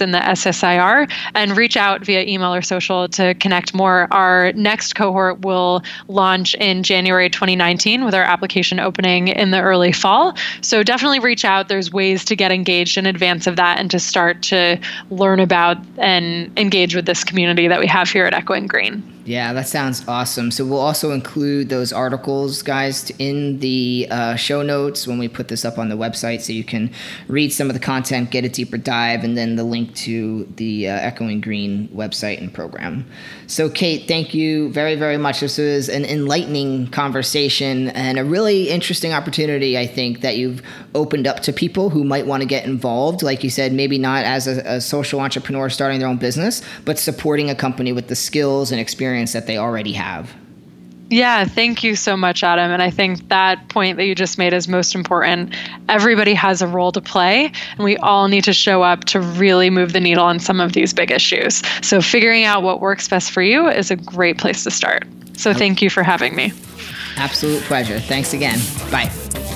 in 0.00 0.12
the 0.12 0.18
SSIR 0.18 1.10
and 1.34 1.56
reach 1.56 1.76
out 1.76 2.04
via 2.04 2.22
email 2.22 2.54
or 2.54 2.62
social 2.62 3.08
to 3.08 3.34
connect 3.34 3.74
more. 3.74 4.08
Our 4.12 4.52
next 4.52 4.94
cohort 4.94 5.40
will 5.40 5.82
launch 6.08 6.54
in 6.54 6.82
January 6.82 7.28
2019 7.28 8.04
with 8.04 8.14
our 8.14 8.22
application 8.22 8.80
opening 8.80 9.28
in 9.28 9.50
the 9.50 9.60
early 9.60 9.92
fall. 9.92 10.34
So 10.60 10.82
definitely 10.82 11.18
reach 11.18 11.44
out. 11.44 11.68
There's 11.68 11.92
ways 11.92 12.24
to 12.26 12.36
get 12.36 12.52
engaged 12.52 12.96
in 12.96 13.04
advance 13.04 13.46
of 13.46 13.56
that 13.56 13.78
and 13.78 13.90
to 13.90 13.98
start 13.98 14.42
to 14.44 14.78
learn 15.10 15.40
about 15.40 15.76
and 15.98 16.56
engage 16.58 16.94
with 16.94 17.06
this 17.06 17.24
community 17.24 17.68
that 17.68 17.80
we 17.80 17.86
have 17.86 18.08
here 18.08 18.24
at 18.24 18.32
Echoing 18.32 18.66
Green. 18.66 19.13
Yeah, 19.26 19.54
that 19.54 19.66
sounds 19.66 20.06
awesome. 20.06 20.50
So 20.50 20.66
we'll 20.66 20.80
also 20.80 21.12
include 21.12 21.70
those 21.70 21.94
articles, 21.94 22.60
guys, 22.60 23.10
in 23.18 23.58
the 23.60 24.06
uh, 24.10 24.36
show 24.36 24.60
notes 24.60 25.06
when 25.06 25.18
we 25.18 25.28
put 25.28 25.48
this 25.48 25.64
up 25.64 25.78
on 25.78 25.88
the 25.88 25.96
website, 25.96 26.42
so 26.42 26.52
you 26.52 26.62
can 26.62 26.90
read 27.26 27.50
some 27.50 27.70
of 27.70 27.74
the 27.74 27.80
content, 27.80 28.30
get 28.30 28.44
a 28.44 28.50
deeper 28.50 28.76
dive, 28.76 29.24
and 29.24 29.34
then 29.34 29.56
the 29.56 29.64
link 29.64 29.94
to 29.94 30.44
the 30.56 30.88
uh, 30.88 30.92
Echoing 30.96 31.40
Green 31.40 31.88
website 31.88 32.36
and 32.36 32.52
program. 32.52 33.06
So, 33.46 33.70
Kate, 33.70 34.06
thank 34.06 34.34
you 34.34 34.70
very, 34.72 34.94
very 34.94 35.16
much. 35.16 35.40
This 35.40 35.56
was 35.56 35.88
an 35.88 36.04
enlightening 36.04 36.88
conversation 36.88 37.88
and 37.90 38.18
a 38.18 38.24
really 38.24 38.68
interesting 38.68 39.14
opportunity. 39.14 39.78
I 39.78 39.86
think 39.86 40.20
that 40.20 40.36
you've 40.36 40.60
opened 40.94 41.26
up 41.26 41.40
to 41.40 41.52
people 41.52 41.88
who 41.88 42.04
might 42.04 42.26
want 42.26 42.42
to 42.42 42.46
get 42.46 42.66
involved. 42.66 43.22
Like 43.22 43.42
you 43.42 43.48
said, 43.48 43.72
maybe 43.72 43.96
not 43.96 44.26
as 44.26 44.46
a, 44.46 44.60
a 44.66 44.80
social 44.82 45.20
entrepreneur 45.20 45.70
starting 45.70 45.98
their 45.98 46.08
own 46.08 46.18
business, 46.18 46.60
but 46.84 46.98
supporting 46.98 47.48
a 47.48 47.54
company 47.54 47.90
with 47.90 48.08
the 48.08 48.16
skills 48.16 48.70
and 48.70 48.78
experience 48.78 49.13
experience 49.14 49.32
that 49.32 49.46
they 49.46 49.58
already 49.58 49.92
have. 49.92 50.34
Yeah, 51.10 51.44
thank 51.44 51.84
you 51.84 51.94
so 51.96 52.16
much, 52.16 52.42
Adam. 52.42 52.72
And 52.72 52.82
I 52.82 52.90
think 52.90 53.28
that 53.28 53.68
point 53.68 53.98
that 53.98 54.06
you 54.06 54.14
just 54.14 54.38
made 54.38 54.52
is 54.52 54.66
most 54.66 54.94
important. 54.94 55.54
Everybody 55.88 56.34
has 56.34 56.62
a 56.62 56.66
role 56.66 56.90
to 56.92 57.00
play, 57.00 57.52
and 57.76 57.84
we 57.84 57.96
all 57.98 58.26
need 58.26 58.42
to 58.44 58.52
show 58.52 58.82
up 58.82 59.04
to 59.04 59.20
really 59.20 59.70
move 59.70 59.92
the 59.92 60.00
needle 60.00 60.24
on 60.24 60.40
some 60.40 60.60
of 60.60 60.72
these 60.72 60.92
big 60.94 61.10
issues. 61.10 61.62
So, 61.82 62.00
figuring 62.00 62.44
out 62.44 62.62
what 62.62 62.80
works 62.80 63.06
best 63.06 63.30
for 63.30 63.42
you 63.42 63.68
is 63.68 63.90
a 63.90 63.96
great 63.96 64.38
place 64.38 64.64
to 64.64 64.70
start. 64.70 65.04
So, 65.36 65.52
thank 65.52 65.82
you 65.82 65.90
for 65.90 66.02
having 66.02 66.34
me. 66.34 66.52
Absolute 67.16 67.62
pleasure. 67.64 68.00
Thanks 68.00 68.32
again. 68.32 68.58
Bye. 68.90 69.10